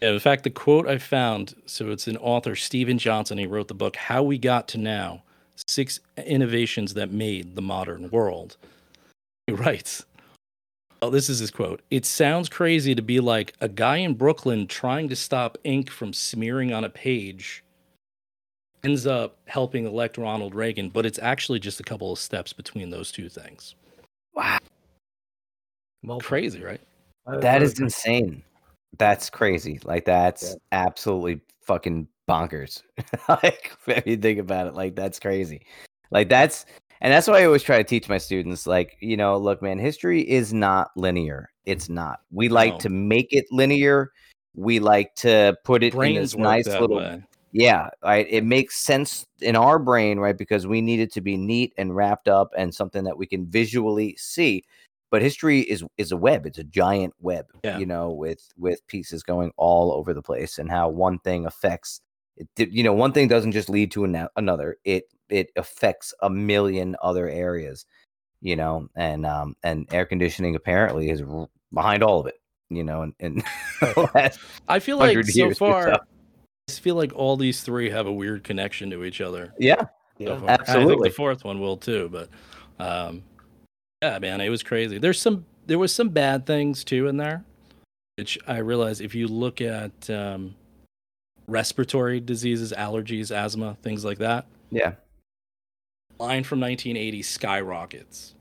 [0.00, 3.38] Yeah, in fact, the quote I found so it's an author, Steven Johnson.
[3.38, 5.22] He wrote the book How We Got to Now
[5.68, 8.56] Six Innovations That Made the Modern World.
[9.48, 10.04] He writes,
[11.02, 11.82] Oh, this is his quote.
[11.90, 16.12] It sounds crazy to be like a guy in Brooklyn trying to stop ink from
[16.12, 17.64] smearing on a page
[18.84, 22.90] ends up helping elect Ronald Reagan, but it's actually just a couple of steps between
[22.90, 23.74] those two things.
[24.34, 24.58] Wow,
[26.02, 26.80] Well, Crazy, right?
[27.40, 28.42] that is insane.
[28.98, 29.78] That's crazy.
[29.84, 32.82] Like that's absolutely fucking bonkers.
[33.28, 35.64] like if you think about it, like that's crazy.
[36.10, 36.66] Like that's
[37.00, 38.66] and that's why I always try to teach my students.
[38.66, 41.50] Like you know, look, man, history is not linear.
[41.64, 42.20] It's not.
[42.30, 42.78] We like No.
[42.80, 44.10] to make it linear.
[44.54, 47.22] We like to put it in this nice little way.
[47.52, 48.26] Yeah, right.
[48.28, 50.36] It makes sense in our brain, right?
[50.36, 53.46] Because we need it to be neat and wrapped up and something that we can
[53.46, 54.64] visually see.
[55.10, 56.46] But history is is a web.
[56.46, 57.76] It's a giant web, Yeah.
[57.78, 62.00] you know, with with pieces going all over the place, and how one thing affects.
[62.56, 64.78] It, you know, one thing doesn't just lead to ano- another.
[64.84, 67.84] It it affects a million other areas,
[68.40, 72.36] you know, and um and air conditioning apparently is r- behind all of it,
[72.70, 73.44] you know, and, and
[74.68, 75.90] I feel like 100 so far, so.
[75.90, 76.02] I just
[76.70, 79.52] feel like all these three have a weird connection to each other.
[79.58, 79.86] yeah, so
[80.18, 80.32] Yeah.
[80.34, 81.08] I think Absolutely.
[81.08, 82.28] the fourth one will too, but
[82.78, 83.22] um,
[84.02, 84.98] yeah, man, it was crazy.
[84.98, 87.44] There's some, there was some bad things too in there,
[88.16, 90.54] which I realize if you look at um,
[91.46, 94.92] respiratory diseases, allergies, asthma, things like that, yeah.
[96.18, 98.34] line from 1980 skyrockets.
[98.34, 98.38] Um,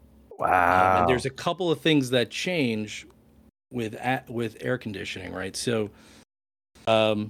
[0.49, 0.99] Wow.
[1.01, 3.05] and there's a couple of things that change
[3.71, 3.95] with
[4.27, 5.55] with air conditioning, right?
[5.55, 5.91] So,
[6.87, 7.29] um,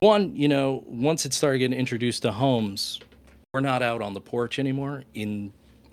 [0.00, 3.00] one, you know, once it started getting introduced to homes,
[3.52, 5.04] we're not out on the porch anymore.
[5.14, 5.52] In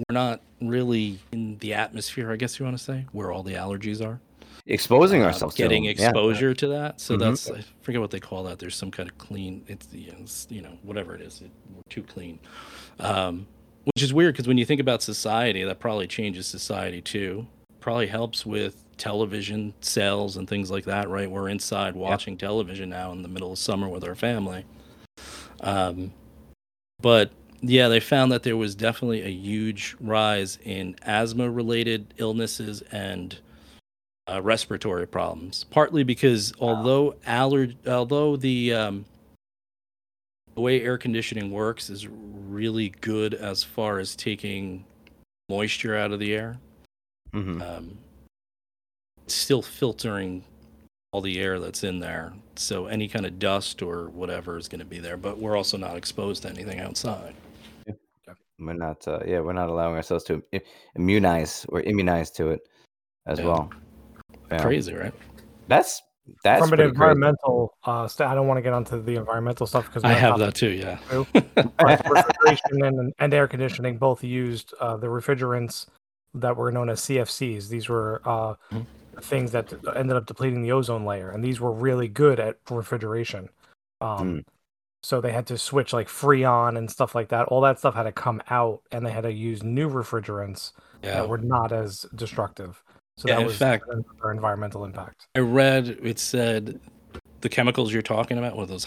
[0.10, 3.54] we're not really in the atmosphere, I guess you want to say, where all the
[3.54, 4.20] allergies are.
[4.66, 5.92] exposing Uh, ourselves, to getting yeah.
[5.92, 7.00] exposure to that.
[7.02, 7.20] So Mhm.
[7.20, 8.60] that's I forget what they call that.
[8.60, 9.64] There's some kind of clean.
[9.68, 11.42] It's the it's, you know whatever it is.
[11.42, 12.40] It, we're too clean,
[13.00, 13.46] um,
[13.94, 17.46] which is weird because when you think about society, that probably changes society too.
[17.84, 21.10] Probably helps with television sales and things like that.
[21.10, 24.64] Right, we're inside watching television now in the middle of summer with our family.
[25.60, 26.14] Um,
[27.02, 27.32] but
[27.62, 33.38] yeah, they found that there was definitely a huge rise in asthma-related illnesses and
[34.32, 35.66] uh, respiratory problems.
[35.66, 39.04] Partly because although aller- although the um,
[40.56, 44.86] the way air conditioning works is really good as far as taking
[45.50, 46.60] moisture out of the air,
[47.34, 47.62] Mhm.
[47.62, 47.98] um,
[49.28, 50.44] still filtering
[51.12, 52.34] all the air that's in there.
[52.56, 55.18] So any kind of dust or whatever is going to be there.
[55.18, 57.36] But we're also not exposed to anything outside.
[58.60, 60.62] We're not, uh, yeah, we're not allowing ourselves to i-
[60.96, 62.68] immunize or immunize to it
[63.28, 63.46] as Yeah.
[63.46, 63.70] well.
[64.52, 64.62] Yeah.
[64.62, 65.14] Crazy, right?
[65.68, 66.02] That's
[66.44, 69.88] that's From an environmental, uh, st- I don't want to get onto the environmental stuff
[69.88, 70.70] because I have that too.
[70.70, 71.00] Yeah.
[71.12, 75.88] But refrigeration and, and air conditioning both used uh, the refrigerants
[76.34, 77.70] that were known as CFCs.
[77.70, 78.86] These were uh, Mhm.
[79.22, 83.50] things that ended up depleting the ozone layer, and these were really good at refrigeration.
[84.02, 84.44] Um, Mm.
[85.06, 87.50] So they had to switch like Freon and stuff like that.
[87.50, 90.72] All that stuff had to come out, and they had to use new refrigerants
[91.04, 91.16] Yeah.
[91.16, 92.82] that were not as destructive.
[93.18, 95.28] So Yeah, that was fact- another environmental impact.
[95.36, 96.80] I read it said
[97.42, 98.86] the chemicals you're talking about, one of those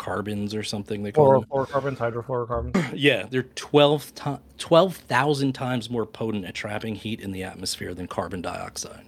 [0.00, 1.44] hydrofluorocarbons or something they call them.
[1.50, 2.92] Fluorofluorocarbons, hydrofluorocarbons.
[2.96, 8.06] Yeah, they're 12 ti 12,000 times more potent at trapping heat in the atmosphere than
[8.06, 9.04] carbon dioxide.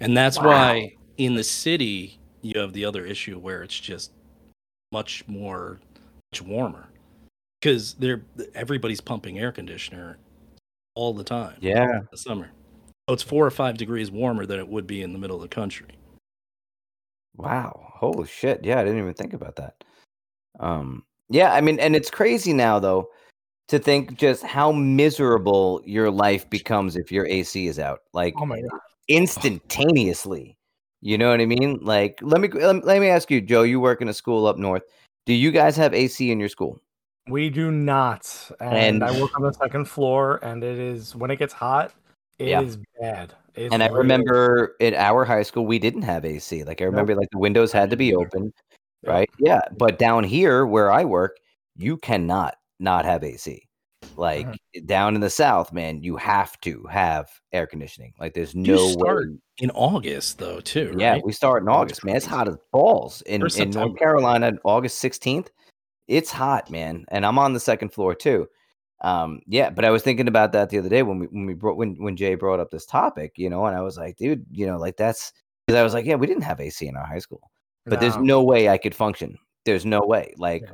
[0.00, 4.12] And that's why in the city you have the other issue where it's just
[4.92, 5.80] much more
[6.32, 6.88] much warmer
[7.62, 8.22] cuz they're
[8.54, 10.18] everybody's pumping air conditioner
[10.94, 11.98] all the time Yeah.
[12.00, 12.50] in the summer.
[13.08, 15.42] So it's 4 or 5 degrees warmer than it would be in the middle of
[15.42, 15.88] the country.
[17.36, 17.92] Wow.
[17.96, 18.64] Holy shit.
[18.64, 19.82] Yeah, I didn't even think about that.
[20.60, 23.10] Um yeah, I mean and it's crazy now though
[23.68, 28.00] to think just how miserable your life becomes if your AC is out.
[28.12, 28.80] Like Oh my god!
[29.08, 30.56] instantaneously.
[31.00, 31.78] You know what I mean?
[31.82, 34.82] Like let me let me- ask you, Joe, you work in a school up north.
[35.26, 36.80] Do you guys have AC in your school?
[37.28, 41.30] We do not, and, And- I work on the second floor, and it is when
[41.30, 41.92] it gets hot,
[42.38, 43.16] it is Yeah.
[43.16, 43.34] bad.
[43.54, 46.64] It's and I remember at our high school we didn't have AC.
[46.64, 48.52] Like I remember like the windows had to be open,
[49.02, 49.10] Yeah.
[49.10, 49.30] right?
[49.38, 51.36] Yeah, but down here where I work,
[51.76, 53.62] you cannot not have AC.
[54.16, 54.86] Like Mm-hmm.
[54.86, 58.14] down in the south, man, you have to have air conditioning.
[58.18, 59.36] Like there's You no start way.
[59.58, 61.24] In August though, too, Yeah, right?
[61.24, 62.16] we start in August, man.
[62.16, 63.86] It's hot as balls in, in September.
[63.86, 65.48] North Carolina, August 16th.
[66.08, 67.04] It's hot, man.
[67.08, 68.48] And I'm on the second floor too.
[69.02, 71.54] Um, yeah, but I was thinking about that the other day when we when we
[71.54, 74.44] brought when when Jay brought up this topic, you know, and I was like, dude,
[74.50, 75.32] you know, like that's
[75.66, 77.48] because I was like, yeah, we didn't have AC in our high school,
[77.88, 79.38] but there's No, way I could function.
[79.64, 80.34] There's no way.
[80.38, 80.64] Like,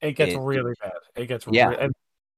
[0.00, 0.92] it gets it- really bad.
[1.16, 1.68] It gets Yeah.
[1.70, 1.92] rea- and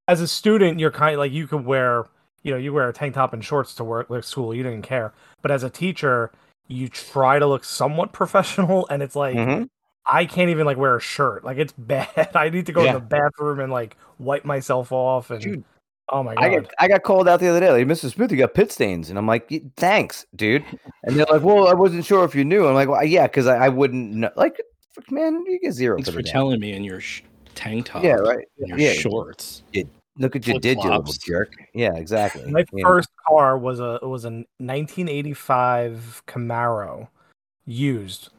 [0.08, 2.04] as a student, you're kind of like you could wear,
[2.42, 4.54] you know, you wear a tank top and shorts to work like school.
[4.54, 5.12] You didn't care,
[5.42, 6.30] but as a teacher,
[6.68, 9.68] you try to look somewhat professional, and it's like mhm.
[10.08, 11.44] I can't even like wear a shirt.
[11.44, 12.30] Like it's bad.
[12.34, 12.92] I need to go Yeah.
[12.94, 15.30] to the bathroom and like wipe myself off.
[15.30, 15.64] And Dude,
[16.10, 18.12] oh my I god, got I got called out the other day, like, Mr.
[18.12, 20.64] Smith, you got pit stains, and I'm like, thanks, dude.
[21.04, 22.66] And they're like, well, I wasn't sure if you knew.
[22.66, 24.30] I'm like, well, yeah, because I, I wouldn't know.
[24.36, 24.60] Like,
[25.10, 27.22] man, you get zero Thanks for for telling me in your sh-
[27.54, 28.02] tank top.
[28.04, 28.46] Yeah, right.
[28.58, 28.92] your Yeah.
[28.92, 29.62] shorts.
[30.18, 31.52] Look at you did, you little jerk.
[31.74, 32.50] Yeah, exactly.
[32.50, 37.08] My You know, first car was a was a 1985 Camaro
[37.66, 38.30] used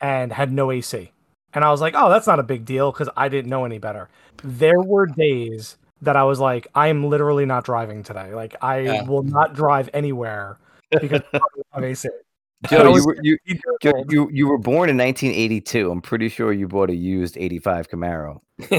[0.00, 1.12] and had no AC.
[1.54, 3.78] And I was like, "Oh, that's not a big deal because I didn't know any
[3.78, 4.08] better."
[4.42, 8.34] There were days that I was like, "I am literally not driving today.
[8.34, 9.02] Like, I Yeah.
[9.04, 10.58] will not drive anywhere
[10.90, 13.38] because I don't have AC." I Joe, you were you,
[13.82, 15.90] Joe, you you were born in 1982.
[15.90, 18.40] I'm pretty sure you bought a used 85 Camaro.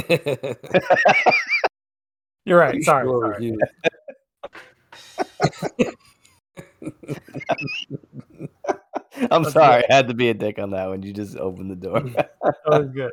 [2.46, 2.82] You're right.
[2.84, 3.06] Sorry.
[3.06, 3.58] Sure sorry.
[9.32, 11.04] I'm That's sorry, I had to be a dick on that one.
[11.04, 12.02] You just opened the door.
[12.02, 13.12] That was good.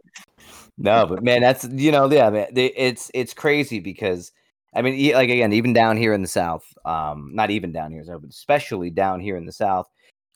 [0.81, 4.33] No, but man, that's you know, yeah, man, they- it's it's crazy because
[4.75, 8.05] I mean, like again, even down here in the South, um, not even down here,
[8.07, 9.89] but especially down here in the South,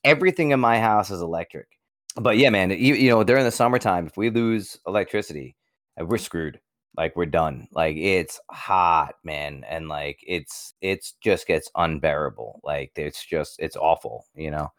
[0.05, 1.69] everything in my house is electric.
[2.17, 5.57] But yeah, man, you, you know, during the summertime, if we lose electricity,
[5.99, 6.61] we're screwed.
[6.97, 7.69] Like we're done.
[7.73, 12.61] Like it's hot, man, and like it's it's just gets unbearable.
[12.65, 14.73] Like it's just it's awful, you know.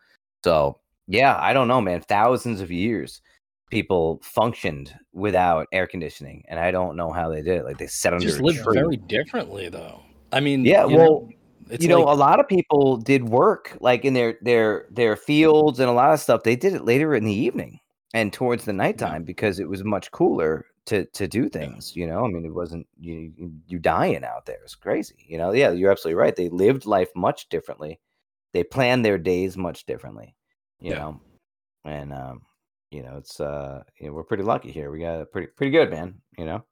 [0.43, 2.01] So yeah, I don't know, man.
[2.01, 3.21] Thousands of years
[3.69, 7.65] people functioned without air conditioning, and I don't know how they did it.
[7.65, 8.73] Like they set under Just a tree.
[8.73, 10.01] very differently, though.
[10.31, 11.29] I mean, Yeah, well, know,
[11.69, 15.15] it's you know, like- a lot of people did work like in their their their
[15.15, 16.43] fields and a lot of stuff.
[16.43, 17.79] They did it later in the evening
[18.13, 21.95] and towards the nighttime because it was much cooler to to do things.
[21.95, 24.59] You know, I mean, it wasn't you you- you dying out there.
[24.63, 25.25] It's crazy.
[25.27, 26.35] You know, yeah, you're absolutely right.
[26.35, 27.99] They lived life much differently.
[28.53, 30.35] They planned their days much differently.
[30.79, 30.97] You Yeah.
[30.99, 31.21] know,
[31.85, 32.41] and um,
[32.95, 34.89] you know, it's uh, you know, we're pretty lucky here.
[34.89, 36.15] We got a pretty pretty good, man.
[36.37, 36.65] You know,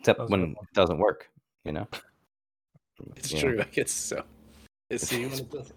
[0.00, 1.28] except when it doesn't work.
[1.64, 1.88] You know,
[3.16, 3.42] it's you know?
[3.42, 3.60] true.
[3.60, 4.22] I guess so.
[4.90, 5.72] It's see it doesn't.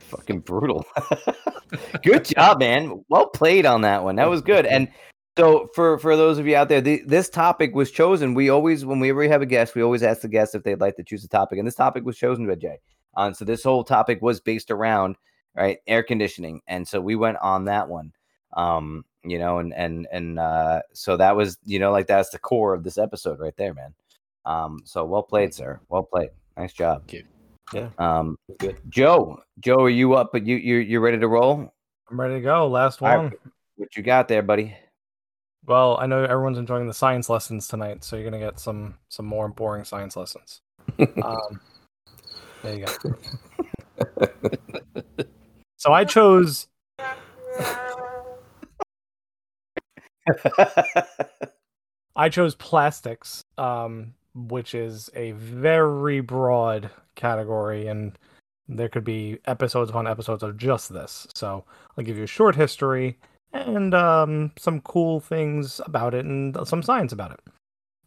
[0.00, 0.86] fucking brutal.
[2.02, 3.04] good job, man.
[3.08, 4.16] Well played on that one.
[4.16, 4.66] That was good.
[4.66, 4.88] And
[5.36, 8.34] so for for those of you out there, the, this topic was chosen.
[8.34, 10.80] We always when we ever have a guest, we always ask the guest if they'd
[10.80, 12.78] like to choose a topic, and this topic was chosen by Jay.
[13.16, 15.16] Um, so this whole topic was based around
[15.54, 15.78] right?
[15.86, 18.12] Air conditioning, and so we went on that one.
[18.54, 22.38] Um, you know, and and and uh, so that was you know like that's the
[22.38, 23.94] core of this episode right there, man.
[24.44, 25.80] Um, so well played, sir.
[25.88, 26.30] Well played.
[26.56, 27.02] Nice job.
[27.02, 27.24] Thank you.
[27.72, 27.88] Yeah.
[27.98, 28.78] Um, Good.
[28.88, 30.30] Joe, Joe, are you up?
[30.32, 31.72] But you you you ready to roll?
[32.10, 32.68] I'm ready to go.
[32.68, 33.18] Last All right.
[33.18, 33.32] one.
[33.76, 34.76] What you got there, buddy?
[35.64, 39.26] Well, I know everyone's enjoying the science lessons tonight, so you're gonna get some some
[39.26, 40.60] more boring science lessons.
[41.22, 41.60] Um,
[42.62, 43.14] there you go.
[45.82, 46.68] So I chose
[52.16, 58.18] I chose plastics, um, which is a very broad category, and
[58.68, 61.26] there could be episodes upon episodes of just this.
[61.34, 61.64] So
[61.96, 63.18] I'll give you a short history
[63.52, 67.40] and um, some cool things about it and some science about it.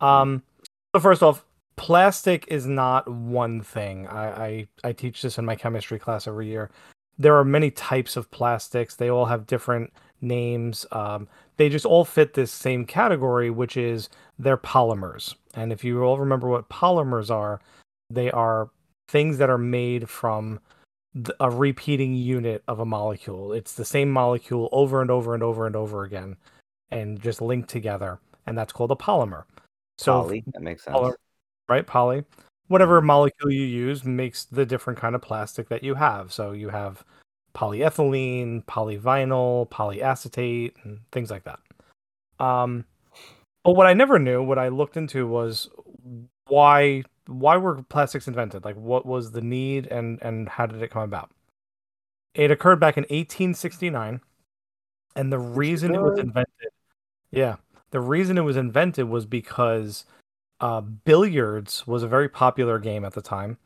[0.02, 0.44] Um,
[0.96, 1.46] so first off,
[1.76, 4.08] plastic is not one thing.
[4.08, 6.72] I, I I teach this in my chemistry class every year.
[7.18, 8.96] There are many types of plastics.
[8.96, 10.86] They all have different names.
[10.92, 11.28] Um,
[11.58, 15.36] they just all fit this same category, which is they're polymers.
[15.54, 17.62] And if you all remember what polymers are,
[18.10, 18.70] they are
[19.08, 20.60] things that are made from
[21.40, 23.54] a repeating unit of a molecule.
[23.54, 26.36] It's the same molecule over and over and over and over again,
[26.92, 29.44] and just linked together, and that's called a polymer.
[29.98, 30.94] So, Poly, that makes sense.
[30.94, 31.14] poly-
[31.70, 31.88] right?
[31.88, 32.26] Poly,
[32.68, 33.06] whatever mm.
[33.06, 36.34] molecule you use makes the different kind of plastic that you have.
[36.34, 37.04] So you have
[37.56, 41.60] polyethylene, polyvinyl, polyacetate, and things like that.
[42.40, 42.86] Um,
[43.64, 45.70] but what I never knew, what I looked into was
[46.48, 48.64] why why were plastics invented?
[48.64, 51.32] Like what was the need and and how did it come about?
[52.36, 54.20] It occurred back in 1869
[55.16, 56.72] and the reason it was invented
[57.36, 57.58] yeah,
[57.92, 60.06] the reason it was invented was because
[60.62, 63.58] uh, billiards was a very popular game at the time,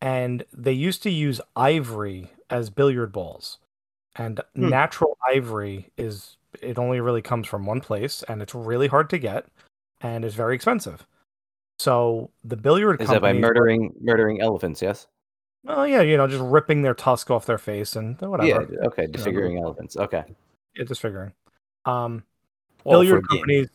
[0.00, 3.58] and they used to use ivory as billiard balls.
[4.16, 4.68] And Hmm.
[4.68, 9.18] natural ivory is it only really comes from one place, and it's really hard to
[9.18, 9.46] get,
[10.00, 11.06] and it's very expensive.
[11.78, 14.82] So the billiard Is that by companies were- murdering murdering elephants?
[14.82, 15.06] Yes.
[15.64, 18.48] Well, yeah, you know, just ripping their tusk off their face and whatever.
[18.48, 18.86] Yeah.
[18.86, 19.06] Okay.
[19.06, 19.96] Disfiguring elephants.
[19.96, 20.24] Okay.
[20.74, 21.32] Yeah, just figuring.
[21.84, 22.24] Um,
[22.84, 23.38] All billiard game.
[23.38, 23.68] companies,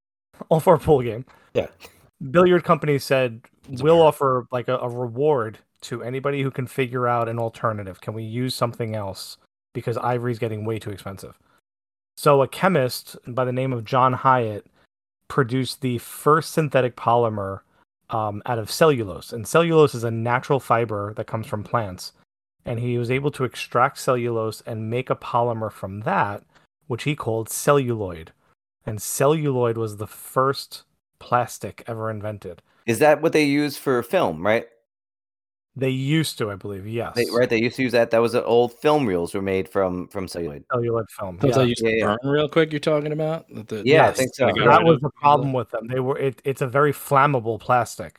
[0.48, 1.24] all for a pool game.
[1.54, 1.68] Yeah.
[2.30, 7.06] Billiard companies said It's we'll offer like a, a reward to anybody who can figure
[7.06, 8.00] out an alternative.
[8.00, 9.38] Can we use something else?
[9.72, 11.38] Because ivory's getting way too expensive.
[12.16, 14.66] So a chemist by the name of John Hyatt
[15.28, 17.60] produced the first synthetic polymer
[18.10, 22.12] um, out of cellulose, and cellulose is a natural fiber that comes from plants.
[22.66, 26.42] And he was able to extract cellulose and make a polymer from that,
[26.88, 28.32] which he called celluloid.
[28.84, 30.82] And celluloid was the first
[31.18, 32.60] plastic ever invented.
[32.86, 34.44] Is that what they use for film?
[34.44, 34.66] Right.
[35.76, 37.14] They used to, I believe, yes.
[37.14, 37.48] They, right.
[37.48, 38.10] They used to use that.
[38.10, 40.64] That was uh, old film reels were made from from celluloid.
[40.72, 41.38] Celluloid film.
[41.38, 41.62] Those yeah.
[41.62, 42.16] I used to yeah.
[42.20, 42.72] burn real quick.
[42.72, 44.46] You're talking about That the- Yeah, I think so.
[44.46, 45.86] That rid was the problem with them.
[45.86, 48.18] They were it, it's a very flammable plastic.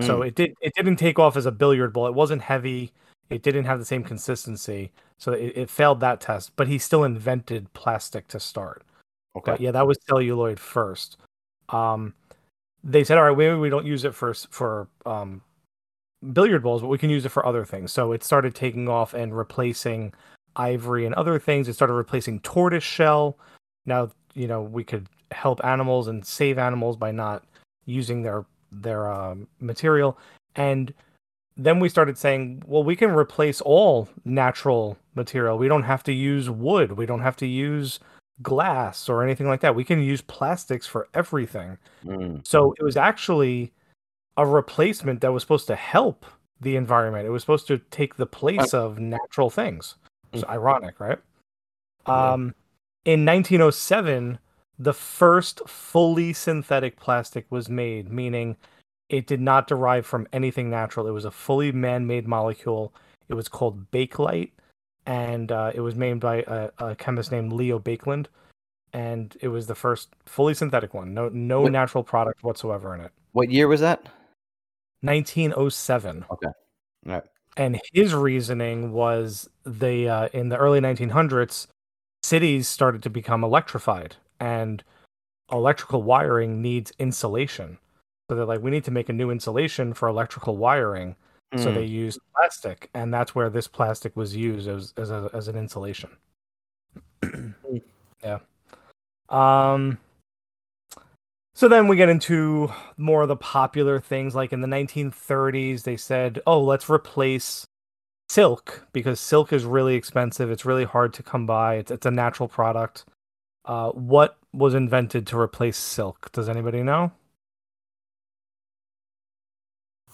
[0.00, 0.28] So Mm.
[0.28, 2.06] it did it didn't take off as a billiard ball.
[2.06, 2.92] It wasn't heavy.
[3.30, 4.92] It didn't have the same consistency.
[5.18, 6.52] So it, it failed that test.
[6.56, 8.84] But he still invented plastic to start.
[9.36, 9.52] okay.
[9.52, 11.18] But yeah, that was celluloid first.
[11.68, 12.14] Um,
[12.84, 15.42] they said, all right, maybe we don't use it for for um,
[16.32, 17.92] billiard balls, but we can use it for other things.
[17.92, 20.12] So it started taking off and replacing
[20.56, 21.68] ivory and other things.
[21.68, 23.38] It started replacing tortoise shell.
[23.86, 27.44] Now you know we could help animals and save animals by not
[27.86, 30.18] using their their um, material.
[30.56, 30.92] And
[31.56, 35.58] then we started saying, well, we can replace all natural material.
[35.58, 36.92] We don't have to use wood.
[36.92, 38.00] We don't have to use
[38.42, 39.74] glass or anything like that.
[39.74, 41.78] We can use plastics for everything.
[42.04, 42.46] Mm.
[42.46, 43.72] So it was actually
[44.36, 46.24] a replacement that was supposed to help
[46.60, 47.26] the environment.
[47.26, 49.96] It was supposed to take the place of natural things.
[50.32, 51.18] It's ironic, right?
[52.06, 52.54] Um,
[53.04, 54.38] in 1907,
[54.78, 58.56] the first fully synthetic plastic was made, meaning
[59.08, 61.06] it did not derive from anything natural.
[61.06, 62.94] It was a fully man-made molecule.
[63.28, 64.52] It was called Bakelite,
[65.04, 68.26] and uh, it was made by a, a chemist named Leo Baekeland,
[68.92, 71.12] and it was the first fully synthetic one.
[71.12, 73.12] No, no What- natural product whatsoever in it.
[73.32, 74.06] What year was that?
[75.02, 76.24] 1907.
[76.30, 76.46] Okay.
[76.46, 76.52] All
[77.04, 77.22] right.
[77.56, 81.66] and his reasoning was the uh, in the early 1900s
[82.22, 84.82] cities started to become electrified and
[85.50, 87.76] electrical wiring needs insulation
[88.30, 91.14] so they're like we need to make a new insulation for electrical wiring
[91.56, 91.74] so Mm.
[91.74, 95.56] they used plastic and that's where this plastic was used as as, a, as an
[95.56, 96.08] insulation
[98.22, 98.38] yeah
[99.28, 99.98] um
[101.54, 105.96] so then we get into more of the popular things like in the 1930s they
[105.96, 107.66] said oh let's replace
[108.32, 110.50] silk because silk is really expensive.
[110.50, 111.76] It's really hard to come by.
[111.76, 113.04] It's it's a natural product.
[113.64, 116.32] Uh, what was invented to replace silk?
[116.32, 117.12] Does anybody know?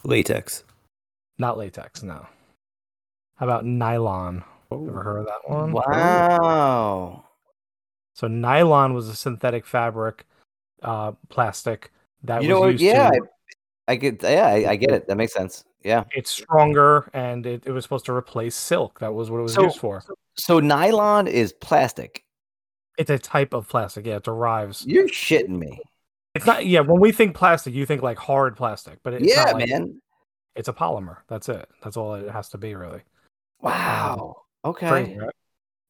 [0.04, 0.64] Latex.
[1.38, 2.26] Not latex, no.
[3.36, 4.44] How about nylon?
[4.70, 5.72] Ever heard of that one?
[5.72, 7.24] Wow.
[8.14, 10.26] So nylon was a synthetic fabric,
[10.82, 11.92] uh, plastic
[12.24, 13.20] that You was know used Yeah, to.
[13.88, 14.22] I get.
[14.22, 15.08] Yeah, I, I get it.
[15.08, 15.64] That makes sense.
[15.84, 16.04] Yeah.
[16.12, 18.98] It's stronger, and it, it was supposed to replace silk.
[18.98, 20.02] That was what it was So- used for.
[20.36, 22.24] So nylon is plastic.
[22.96, 24.06] It's a type of plastic.
[24.06, 24.84] Yeah, it derives.
[24.86, 25.80] You're shitting me.
[26.34, 26.66] It's not.
[26.66, 30.00] Yeah, when we think plastic, you think like hard plastic, but it's yeah, like- man.
[30.56, 31.18] It's a polymer.
[31.28, 31.68] That's it.
[31.84, 33.02] That's all it has to be, really.
[33.60, 34.42] Wow.
[34.64, 34.88] Okay.
[34.88, 35.30] Crazy, right?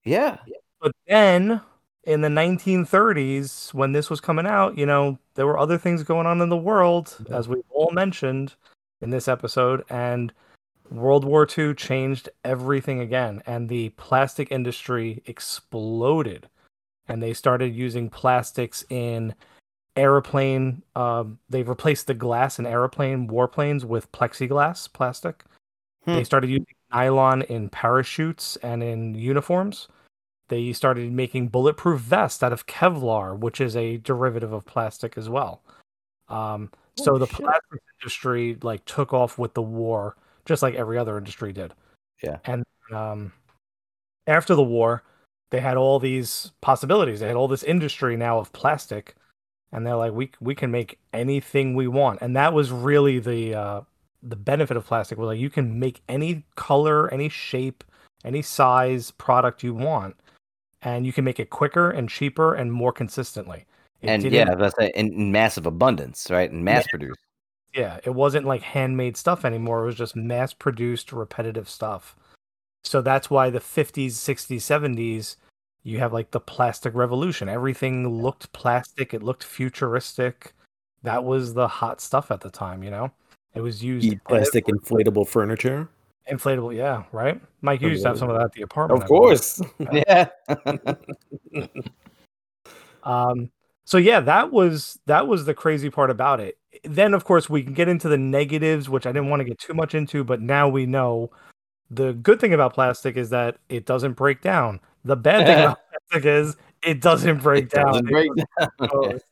[0.05, 0.36] Yeah.
[0.80, 1.62] But then
[2.05, 6.26] in the 1930s, when this was coming out, you know, there were other things going
[6.26, 8.55] on in the world, as we all mentioned
[9.01, 10.32] in this episode, and
[10.90, 16.49] World War II changed everything again, and the plastic industry exploded,
[17.07, 19.34] and they started using plastics in
[19.96, 20.82] airplane.
[20.96, 25.44] Um, they replaced the glass in airplane warplanes with plexiglass plastic.
[26.05, 26.14] Hmm.
[26.14, 29.88] They started using nylon in parachutes and in uniforms.
[30.49, 35.28] They started making bulletproof vests out of Kevlar, which is a derivative of plastic as
[35.28, 35.62] well.
[36.28, 37.36] Um, so the shit.
[37.36, 41.74] plastic industry like took off with the war, just like every other industry did.
[42.22, 42.38] Yeah.
[42.44, 43.32] And um,
[44.26, 45.03] after the war,
[45.51, 47.20] they had all these possibilities.
[47.20, 49.14] They had all this industry now of plastic,
[49.72, 52.20] and they're like, we we can make anything we want.
[52.20, 53.80] And that was really the uh,
[54.22, 55.18] the benefit of plastic.
[55.18, 57.84] Was like you can make any color, any shape,
[58.24, 60.16] any size product you want,
[60.83, 63.66] and you can make it quicker and cheaper and more consistently.
[64.01, 66.51] It and yeah, that's in, in massive abundance, right?
[66.51, 67.18] And mass produced.
[67.74, 69.83] yeah, it wasn't like handmade stuff anymore.
[69.83, 72.16] It was just mass produced, repetitive stuff.
[72.85, 75.37] So that's why the 50s, 60s, 70s,
[75.83, 77.49] you have like the plastic revolution.
[77.49, 80.53] Everything looked plastic, it looked futuristic.
[81.03, 83.11] That was the hot stuff at the time, you know?
[83.55, 85.89] It was used plastic inflatable furniture.
[86.31, 87.41] Inflatable, yeah, right?
[87.61, 89.03] Mike, you used to have some of that at the apartment.
[89.03, 89.61] Of course.
[89.93, 90.29] Yeah.
[93.05, 93.51] Um,
[93.85, 96.59] so yeah, that was that was the crazy part about it.
[96.85, 99.59] Then of course we can get into the negatives, which I didn't want to get
[99.59, 101.31] too much into, but now we know
[101.91, 104.81] the good thing about plastic is that it doesn't break down.
[105.05, 105.79] The bad thing about
[106.11, 107.87] plastic is it doesn't break It down.
[107.87, 109.20] doesn't break down.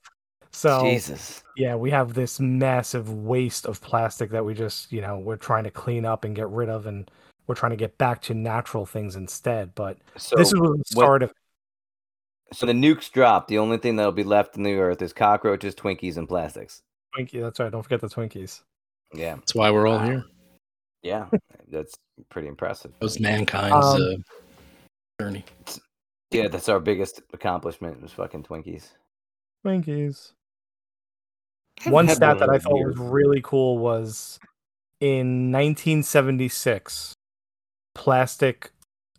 [0.62, 0.80] goes.
[0.80, 1.42] So Jesus.
[1.57, 5.64] yeah, we have this massive waste of plastic that we just, you know, we're trying
[5.64, 7.11] to clean up and get rid of and
[7.46, 9.74] we're trying to get back to natural things instead.
[9.74, 11.32] But So this is the what- start of
[12.52, 13.48] so the nukes drop.
[13.48, 16.80] The only thing that'll be left in the earth is cockroaches, Twinkies, and plastics.
[17.16, 17.40] Twinkie.
[17.40, 17.72] That's right.
[17.72, 18.61] Don't forget the Twinkies.
[19.12, 19.34] Yeah.
[19.34, 20.04] That's why we're all Wow.
[20.04, 20.24] here.
[21.02, 21.28] Yeah.
[21.68, 21.94] That's
[22.28, 22.92] pretty impressive.
[22.92, 25.44] That was mankind's Um, uh, journey.
[26.30, 28.90] Yeah, that's our biggest accomplishment was fucking Twinkies.
[29.64, 30.32] Twinkies.
[31.84, 32.98] One stat that I thought years.
[32.98, 34.38] was really cool was
[35.00, 37.14] in 1976,
[37.94, 38.72] plastic,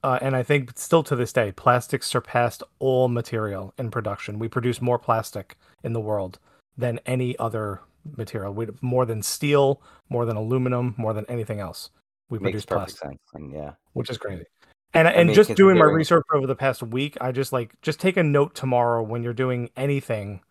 [0.03, 4.39] uh, and I think still to this day, plastic surpassed all material in production.
[4.39, 6.39] We produce more plastic in the world
[6.77, 7.81] than any other
[8.15, 8.53] material.
[8.53, 11.89] We more than steel, more than aluminum, more than anything else.
[12.29, 13.19] We Makes produce plastic, sense.
[13.33, 13.73] And yeah.
[13.93, 14.45] which is crazy.
[14.93, 17.79] And I and mean, just doing my research over the past week, I just like
[17.81, 20.41] just take a note tomorrow when you're doing anything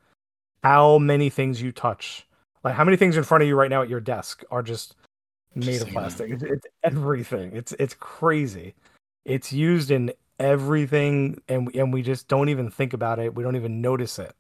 [0.67, 2.27] how many things you touch.
[2.65, 4.97] Like how many things in front of you right now at your desk are just
[5.55, 6.33] made of plastic.
[6.33, 7.53] It's, it's everything.
[7.55, 8.75] It's it's crazy.
[9.25, 13.33] It's used in everything and and we just don't even think about it.
[13.33, 14.35] We don't even notice it.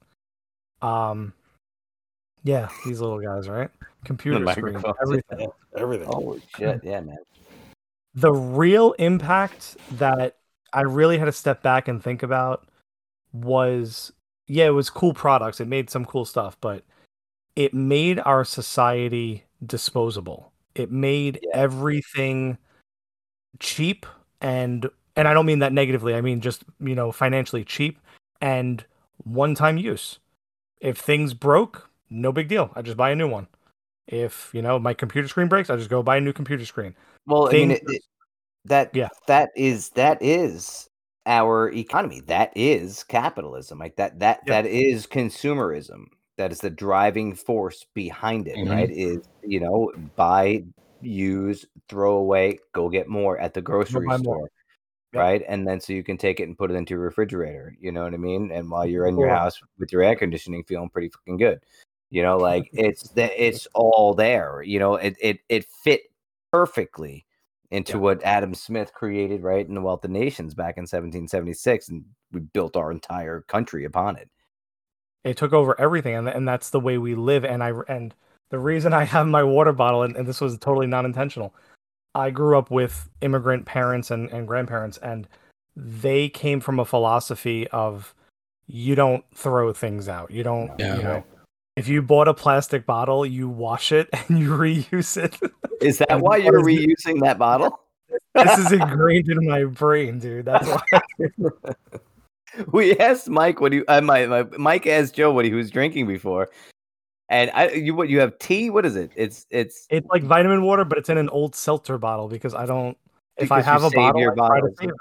[0.83, 1.33] Um
[2.43, 3.71] yeah, these little guys, right?
[4.05, 4.97] Computer screen, microphones.
[5.03, 5.49] everything.
[5.77, 6.07] Everything.
[6.09, 6.81] Holy shit.
[6.83, 7.19] Yeah, man.
[8.17, 10.39] the real impact that
[10.73, 12.67] I really had to step back and think about
[13.33, 14.13] was
[14.47, 15.61] yeah, it was cool products.
[15.61, 16.85] It made some cool stuff, but
[17.57, 20.53] it made our society disposable.
[20.75, 21.51] It made Yeah.
[21.55, 22.59] everything
[23.59, 24.07] cheap
[24.41, 26.15] and and I don't mean that negatively.
[26.15, 27.99] I mean just, you know, financially cheap
[28.43, 28.85] and
[29.25, 30.19] one-time use.
[30.81, 32.71] If things broke, no big deal.
[32.77, 33.47] I just buy a new one.
[34.07, 36.95] If, you know, my computer screen breaks, I just go buy a new computer screen.
[37.27, 38.03] Well, I mean, it, it-
[38.67, 39.09] that Yeah.
[39.27, 40.91] that is that is
[41.27, 42.21] our economy.
[42.21, 43.79] That is capitalism.
[43.79, 44.63] Like that that Yeah.
[44.63, 46.07] that is consumerism.
[46.39, 48.57] That is the driving force behind it.
[48.57, 48.71] Mhm.
[48.71, 48.91] Right?
[48.91, 50.65] Is you know buy,
[51.01, 54.19] use, throw away, go get more at the grocery more.
[54.19, 54.51] store.
[55.15, 57.75] Right, and then so you can take it and put it into your refrigerator.
[57.81, 58.51] You know what I mean?
[58.53, 61.61] And while you're in your house with your air conditioning, feeling pretty fucking good.
[62.11, 64.63] You know, like it's that it's all there.
[64.63, 66.03] You know, it it it fit
[66.53, 67.26] perfectly
[67.71, 67.99] into Yeah.
[67.99, 72.41] what Adam Smith created, right, in the Wealth of Nations back in 1776, and we
[72.41, 74.29] built our entire country upon it.
[75.25, 78.15] it took over everything and, and that's the way we live and i and
[78.51, 81.53] the reason i have my water bottle and, and this was totally not intentional
[82.15, 85.27] i grew up with immigrant parents and, and grandparents and
[85.75, 88.15] they came from a philosophy of
[88.69, 90.97] you don't throw things out you don't Yeah.
[90.97, 91.25] you know
[91.77, 95.39] if you bought a plastic bottle you wash it and you reuse it.
[95.81, 97.81] Is that why you're reusing that bottle?
[98.35, 100.47] this is ingrained in my brain dude.
[100.47, 101.01] That's why.
[102.69, 106.07] We asked Mike what he, uh, my, my Mike asked Joe what he was drinking
[106.07, 106.49] before,
[107.29, 108.71] and I, you what you have tea?
[108.71, 109.11] What is it?
[109.15, 112.65] It's it's it's like vitamin water but it's in an old seltzer bottle because i
[112.65, 112.97] don't
[113.37, 114.95] if i have a bottle I try to save it.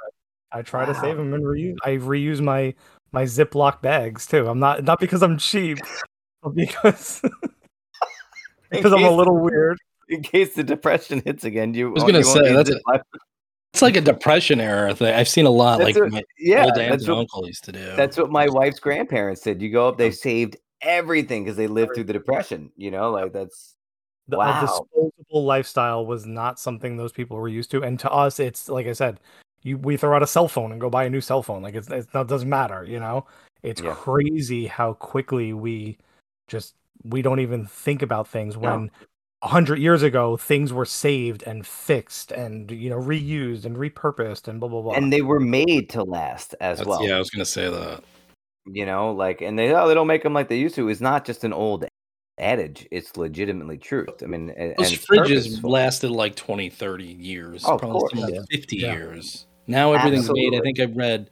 [0.52, 2.74] I try to save them and reuse i reuse my
[3.14, 4.48] my ziploc bags too.
[4.50, 5.78] I'm not not because i'm cheap
[6.56, 7.22] because
[8.72, 9.78] because i'm a little weird
[10.10, 11.74] in case the depression hits again.
[11.74, 12.82] You I was oh, gonna say, that's it.
[12.88, 13.02] I-
[13.74, 15.14] It's like a depression era thing.
[15.14, 15.80] I've seen a lot.
[15.80, 17.96] That's like what- my yeah, old aunt that's and what, uncle used to do.
[17.96, 19.62] that's what my wife's grandparents did.
[19.62, 20.12] You go up, they oh.
[20.12, 22.72] saved everything because they lived through the depression.
[22.78, 23.76] You know, like that's
[24.28, 24.58] the, Wow.
[24.58, 28.68] a disposable lifestyle was not something those people were used to and to us it's
[28.70, 29.20] like i said
[29.62, 31.76] you we throw out a cell phone and go buy a new cell phone like
[31.76, 33.26] it's, it's not doesn't matter you know
[33.62, 33.94] it's Yeah.
[33.94, 35.98] crazy how quickly we
[36.48, 38.62] just we don't even think about things No.
[38.72, 38.92] when
[39.42, 44.48] a hundred years ago things were saved and fixed and you know reused and repurposed
[44.48, 47.06] and blah blah blah and they were made to last as That's- well.
[47.08, 48.04] yeah, I was gonna say that.
[48.66, 51.02] you know like and they oh they don't make them like they used to it's
[51.02, 51.86] not just an old
[52.40, 55.70] adage it's legitimately truth i mean and, Those fridges purposeful.
[55.70, 57.64] lasted like 20, 30 years.
[57.66, 58.42] Oh, of probably course, yeah.
[58.52, 58.94] 50 Yeah.
[58.94, 59.46] years.
[59.68, 60.54] Now everything's made.
[60.56, 61.30] I think I read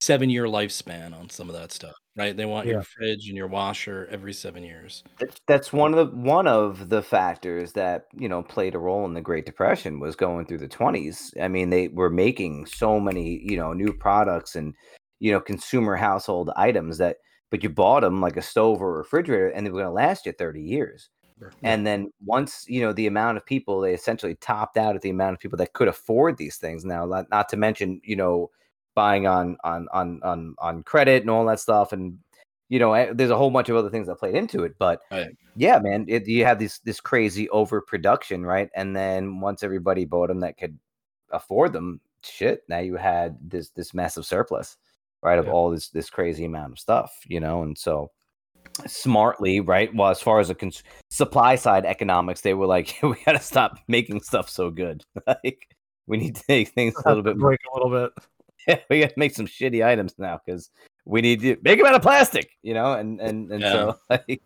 [0.00, 1.94] seven year lifespan on some of that stuff.
[2.16, 2.36] Right?
[2.36, 2.72] They want Yeah.
[2.72, 5.04] your fridge and your washer every seven years.
[5.18, 9.04] That's- that's one of the one of the factors that you know played a role
[9.04, 12.98] in the great depression was going through the 20s i mean they were making so
[12.98, 14.74] many you know new products and
[15.18, 17.18] you know consumer household items that
[17.50, 19.92] but you bought them like a stove or a refrigerator and they were going to
[19.92, 21.10] last you 30 years
[21.64, 25.10] And then once you know the amount of people, they essentially topped out at the
[25.10, 26.84] amount of people that could afford these things.
[26.84, 28.50] Now, not, not to mention you know
[28.94, 32.18] buying on on on on on credit and all that stuff, and
[32.68, 34.74] you know eh, there's a whole bunch of other things that played into it.
[34.78, 35.36] But Right.
[35.56, 38.70] yeah, man, it, you have this this crazy overproduction, right?
[38.74, 40.78] And then once everybody bought them that could
[41.30, 44.76] afford them, shit, now you had this this massive surplus,
[45.22, 45.52] right, of Yeah.
[45.52, 48.10] all this this crazy amount of stuff, you know, and so
[48.86, 49.94] smartly, right?
[49.94, 53.40] Well, as far as the cons- supply side economics, they were like, we got to
[53.40, 55.04] stop making stuff so good.
[55.26, 55.68] like,
[56.06, 57.48] we need to make things a little bit more.
[57.50, 58.12] break a little bit
[58.90, 60.70] we got to make some shitty items now because
[61.04, 62.92] we need to make them out of plastic, you know.
[62.92, 64.42] And and and so, like,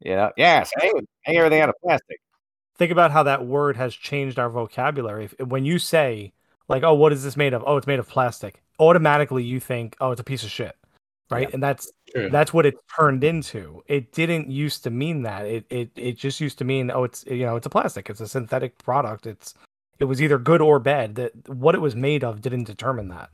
[0.00, 2.18] you know, yes, hang, hang everything out of plastic.
[2.76, 5.26] think about how that word has changed our vocabulary.
[5.26, 6.32] If, when you say
[6.68, 8.62] like, "Oh, what is this made of?" Oh, it's made of plastic.
[8.78, 10.76] Automatically, you think, "Oh, it's a piece of shit,"
[11.30, 11.52] right?
[11.52, 12.30] And that's True.
[12.30, 13.82] that's what it turned into.
[13.86, 15.46] It didn't used to mean that.
[15.46, 18.08] It it it just used to mean, "Oh, it's you know, it's a plastic.
[18.08, 19.26] It's a synthetic product.
[19.26, 19.54] It's
[20.02, 21.14] it was either good or bad.
[21.14, 23.30] That what it was made of didn't determine that.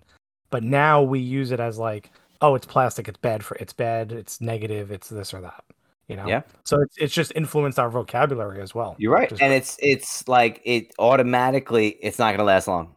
[0.51, 2.11] But now we use it as like,
[2.43, 3.09] "Oh, it's plastic.
[3.09, 3.57] It's bad for.
[3.57, 4.13] It's bad.
[4.13, 4.91] It's negative.
[4.93, 5.65] It's this or that."
[6.09, 6.27] You know.
[6.27, 6.43] Yeah.
[6.65, 8.95] So it's it's just influenced our vocabulary as well.
[8.99, 11.89] You're right, and it's it's like it automatically.
[12.03, 12.95] It's not going to last long.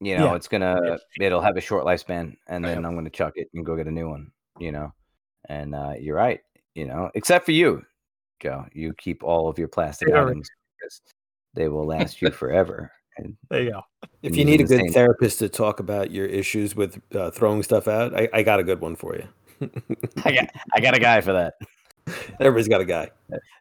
[0.00, 0.34] You know, Yeah.
[0.36, 2.84] it's gonna it'll have a short lifespan, and then.
[2.86, 4.32] I'm gonna chuck it and go get a new one.
[4.58, 4.92] You know,
[5.48, 6.40] and uh, you're right.
[6.74, 7.82] You know, except for you,
[8.40, 8.64] Joe.
[8.72, 10.22] You keep all of your plastic Yeah.
[10.24, 11.00] items because
[11.54, 12.90] they will last you forever.
[13.16, 13.82] And There you go.
[14.22, 17.62] If you need a good same- therapist to talk about your issues with uh, throwing
[17.62, 19.28] stuff out, I, I got a good one for you.
[20.24, 21.54] I got I got a guy for that.
[22.40, 23.10] Everybody's got a guy.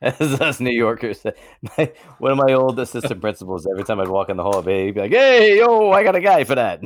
[0.01, 1.25] As us New Yorkers,
[1.77, 4.93] my, one of my old assistant principals, every time I'd walk in the hall, he'd
[4.93, 6.81] be like, "Hey, yo, I got a guy for that."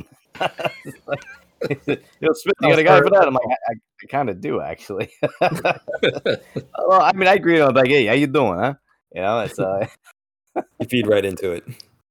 [1.60, 3.26] yo, Smith, you got a guy for that?
[3.26, 5.10] I'm like, I, I, I kind of do actually.
[5.40, 7.60] well, I mean, I agree.
[7.60, 8.74] I'm like, "Hey, how you doing, huh?"
[9.14, 9.86] You know, it's uh,
[10.56, 11.64] You feed right into it.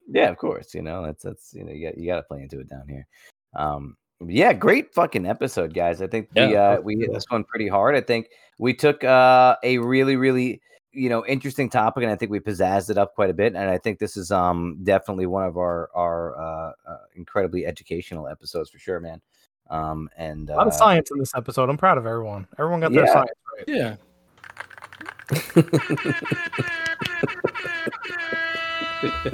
[0.10, 0.74] Yeah, of course.
[0.74, 2.88] You know, that's that's you know, you got you got to play into it down
[2.88, 3.08] here.
[3.56, 6.02] Um, yeah, great fucking episode, guys.
[6.02, 6.62] I think we Yeah.
[6.78, 7.96] uh, we hit this one pretty hard.
[7.96, 10.62] I think we took uh, a really really
[10.92, 13.56] you know interesting topic, and I think we pizzazzed it up quite a bit.
[13.56, 18.28] And I think this is um definitely one of our our uh, uh, incredibly educational
[18.28, 19.22] episodes for sure, man.
[19.70, 21.70] Um, and A lot of uh, science in this episode.
[21.70, 22.48] I'm proud of everyone.
[22.60, 23.14] Everyone got their Yeah.
[23.14, 23.68] science right.
[23.68, 23.96] Yeah.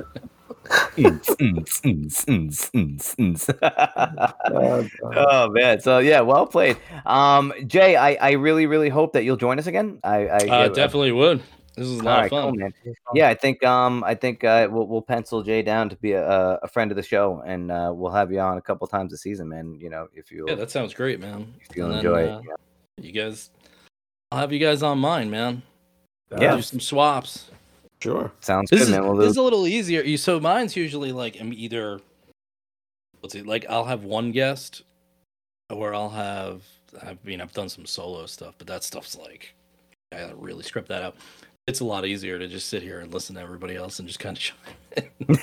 [5.15, 9.37] oh man so yeah well played um jay i i really really hope that you'll
[9.37, 11.41] join us again i i Uh, definitely would.
[11.75, 12.43] This is a lot right, of fun.
[12.43, 12.73] cool, man.
[13.13, 16.59] Yeah, I think um I think uh we'll we'll pencil Jay down to be a
[16.61, 19.17] a friend of the show, and uh we'll have you on a couple times a
[19.17, 19.77] season, man.
[19.79, 21.53] You know, if you Yeah, that sounds great, man.
[21.69, 22.43] if you And then, enjoy uh, it.
[22.49, 22.55] yeah.
[23.05, 23.51] You guys,
[24.29, 25.61] I'll have you guys on mine, man.
[26.31, 26.57] Yeah.
[26.57, 27.49] Do some swaps.
[28.01, 28.31] Sure.
[28.39, 29.03] Sounds This good, is, man.
[29.03, 30.17] We'll this is a little easier.
[30.17, 31.99] So mine's usually like I'm either
[33.21, 34.83] let's see, like I'll have one guest,
[35.69, 36.63] or I'll have.
[37.03, 39.53] I mean, I've done some solo stuff, but that stuff's like
[40.11, 41.15] I gotta really strip that out.
[41.67, 44.19] It's a lot easier to just sit here and listen to everybody else and just
[44.19, 44.57] kind of chime
[44.97, 45.37] in.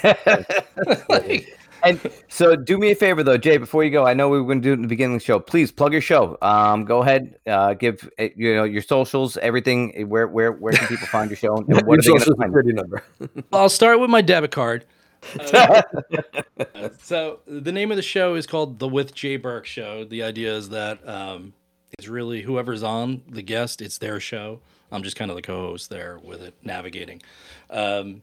[1.08, 1.56] like,
[1.88, 4.46] and so do me a favor though, Jay, before you go, I know we were
[4.46, 5.38] going to do it in the beginning of the show.
[5.38, 6.36] Please plug your show.
[6.42, 10.08] Um, go ahead, uh, give uh, you know your socials, everything.
[10.08, 11.56] Where where where can people find your show?
[11.56, 12.74] And what are they going find?
[12.74, 13.02] number.
[13.52, 14.84] I'll start with my debit card.
[15.52, 15.82] Uh,
[16.98, 20.04] so the name of the show is called the With Jay Burke Show.
[20.04, 21.52] The idea is that um,
[21.98, 24.60] it's really whoever's on the guest, it's their show.
[24.92, 27.22] I'm just kind of the co-host there with it, navigating.
[27.70, 28.22] Um,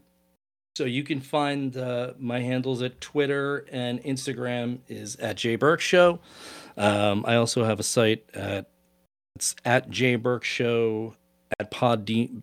[0.76, 5.82] so you can find uh, my handles at Twitter and Instagram is at Jay Burke
[5.82, 6.20] Show.
[6.78, 8.70] Um, I also have a site at
[9.36, 11.16] it's at Jay Burke Show
[11.60, 12.42] at podbean,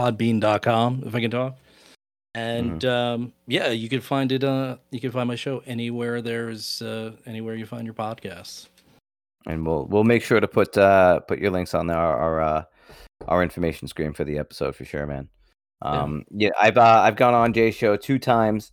[0.00, 1.56] podbean.com if I can talk.
[2.36, 4.42] And um, yeah, you can find it.
[4.42, 6.20] Uh, you can find my show anywhere.
[6.20, 8.68] There's uh, anywhere you find your podcasts.
[9.46, 12.64] and we'll we'll make sure to put uh put your links on our our uh,
[13.28, 15.28] our information screen for the episode for sure, man.
[15.82, 15.90] Yeah.
[16.02, 18.72] Um, yeah, I've uh, I've gone on Jay's show two times.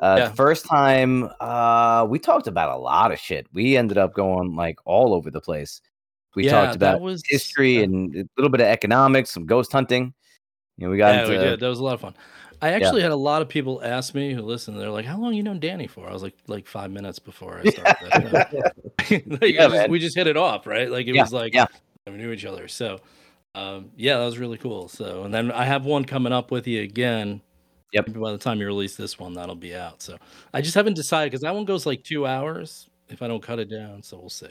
[0.00, 0.28] Uh, Yeah.
[0.28, 3.46] the first time, uh, we talked about a lot of shit.
[3.52, 5.80] We ended up going like all over the place.
[6.34, 10.14] We Yeah, talked about was- history and a little bit of economics, some ghost hunting.
[10.78, 11.60] You know, we got yeah, into we did.
[11.60, 12.14] That was a lot of fun.
[12.62, 12.76] I Yeah.
[12.76, 14.76] actually had a lot of people ask me who listen.
[14.76, 17.60] They're like, "How long you known Danny for?" I was like, "Like five minutes before
[17.64, 18.46] I started."
[19.40, 20.90] Like, Yeah, just- we just hit it off, right?
[20.90, 21.66] Like it Yeah, was like yeah.
[22.06, 22.68] we knew each other.
[22.68, 23.00] So,
[23.54, 24.88] um, yeah, that was really cool.
[24.88, 27.40] So, and then I have one coming up with you again.
[27.92, 28.08] Yep.
[28.08, 30.00] Maybe By the time you release this one, that'll be out.
[30.02, 30.16] So,
[30.54, 33.58] I just haven't decided because that one goes like two hours if I don't cut
[33.58, 34.02] it down.
[34.02, 34.46] So we'll see.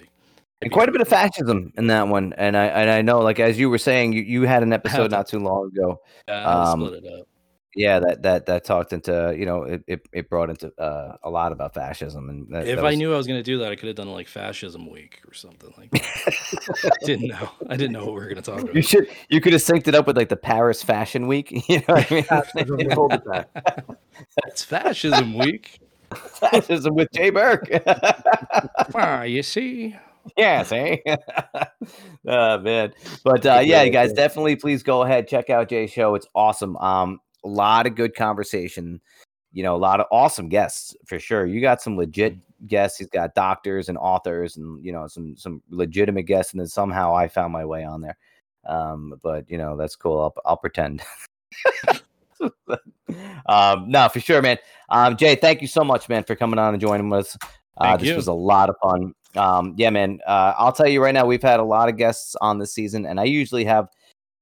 [0.62, 2.34] and quite a bit of fascism in that one.
[2.38, 5.12] And I and I know, like as you were saying, you, you had an episode
[5.12, 6.02] not too long ago.
[6.28, 7.28] Yeah, Um, split it up.
[7.76, 11.30] Yeah, that that that talked into you know it it, it brought into uh, a
[11.30, 13.72] lot about fascism and that, If that I knew I was going to do that,
[13.72, 16.92] I could have done like Fascism Week or something like that.
[17.02, 17.50] I didn't know.
[17.70, 18.74] I didn't know what we were going to talk about.
[18.76, 19.08] You should.
[19.30, 21.52] You could have synced it up with like the Paris Fashion Week.
[21.70, 22.24] You know what I mean?
[22.24, 22.92] Fascism Week.
[22.92, 23.50] Hold it back.
[24.48, 25.80] It's Fascism Week.
[26.12, 27.70] Fascism with Jay Burke.
[28.96, 29.96] Ah, you see.
[30.36, 30.98] yes, eh?
[32.28, 32.94] oh man.
[33.24, 36.16] But uh, yeah, you guys definitely please go ahead check out Jay's show.
[36.16, 36.76] It's awesome.
[36.78, 39.02] Um, a lot of good conversation.
[39.52, 41.46] You know, a lot of awesome guests for sure.
[41.46, 42.38] You got some legit
[42.68, 43.00] guests.
[43.00, 46.54] He's got doctors and authors, and you know some some legitimate guests.
[46.54, 48.18] And then somehow I found my way on there.
[48.66, 50.20] Um, but you know that's cool.
[50.22, 51.02] I'll I'll pretend.
[53.48, 54.58] um, no, for sure, man.
[54.90, 57.38] Um, Jay, thank you so much, man, for coming on and joining us.
[57.78, 58.16] Uh, this you.
[58.16, 59.14] was a lot of fun.
[59.36, 60.20] Um, yeah, man.
[60.26, 63.06] Uh, I'll tell you right now, we've had a lot of guests on this season,
[63.06, 63.88] and I usually have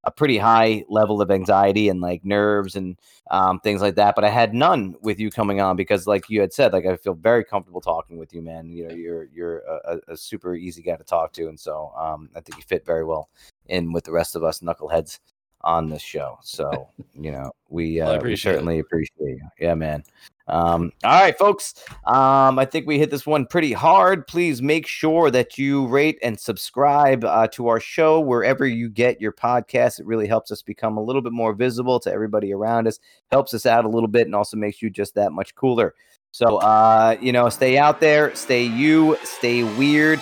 [0.03, 2.97] a pretty high level of anxiety and like nerves and
[3.31, 4.15] um, things like that.
[4.15, 6.95] But I had none with you coming on because, like you had said, like I
[6.95, 8.71] feel very comfortable talking with you, man.
[8.71, 12.29] You know, you're you're a, a- super easy guy to talk to, and so um,
[12.35, 13.29] I think you fit very well
[13.67, 15.19] in with the rest of us knuckleheads
[15.61, 16.37] on this show.
[16.41, 18.55] So you know, we Well, uh, we appreciate it.
[18.55, 19.47] certainly appreciate you.
[19.59, 20.03] Yeah, man.
[20.47, 21.73] Um, all right, folks.
[22.05, 24.27] Um, I think we hit this one pretty hard.
[24.27, 29.19] Please make sure that you rate and subscribe uh, to our show wherever you get
[29.19, 29.99] your podcast.
[29.99, 32.99] It really helps us become a little bit more visible to everybody around us,
[33.31, 35.93] helps us out a little bit, and also makes you just that much cooler.
[36.31, 40.21] So, uh, you know, stay out there, stay you, stay weird,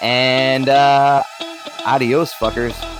[0.00, 1.22] and uh,
[1.84, 2.97] adios, fuckers.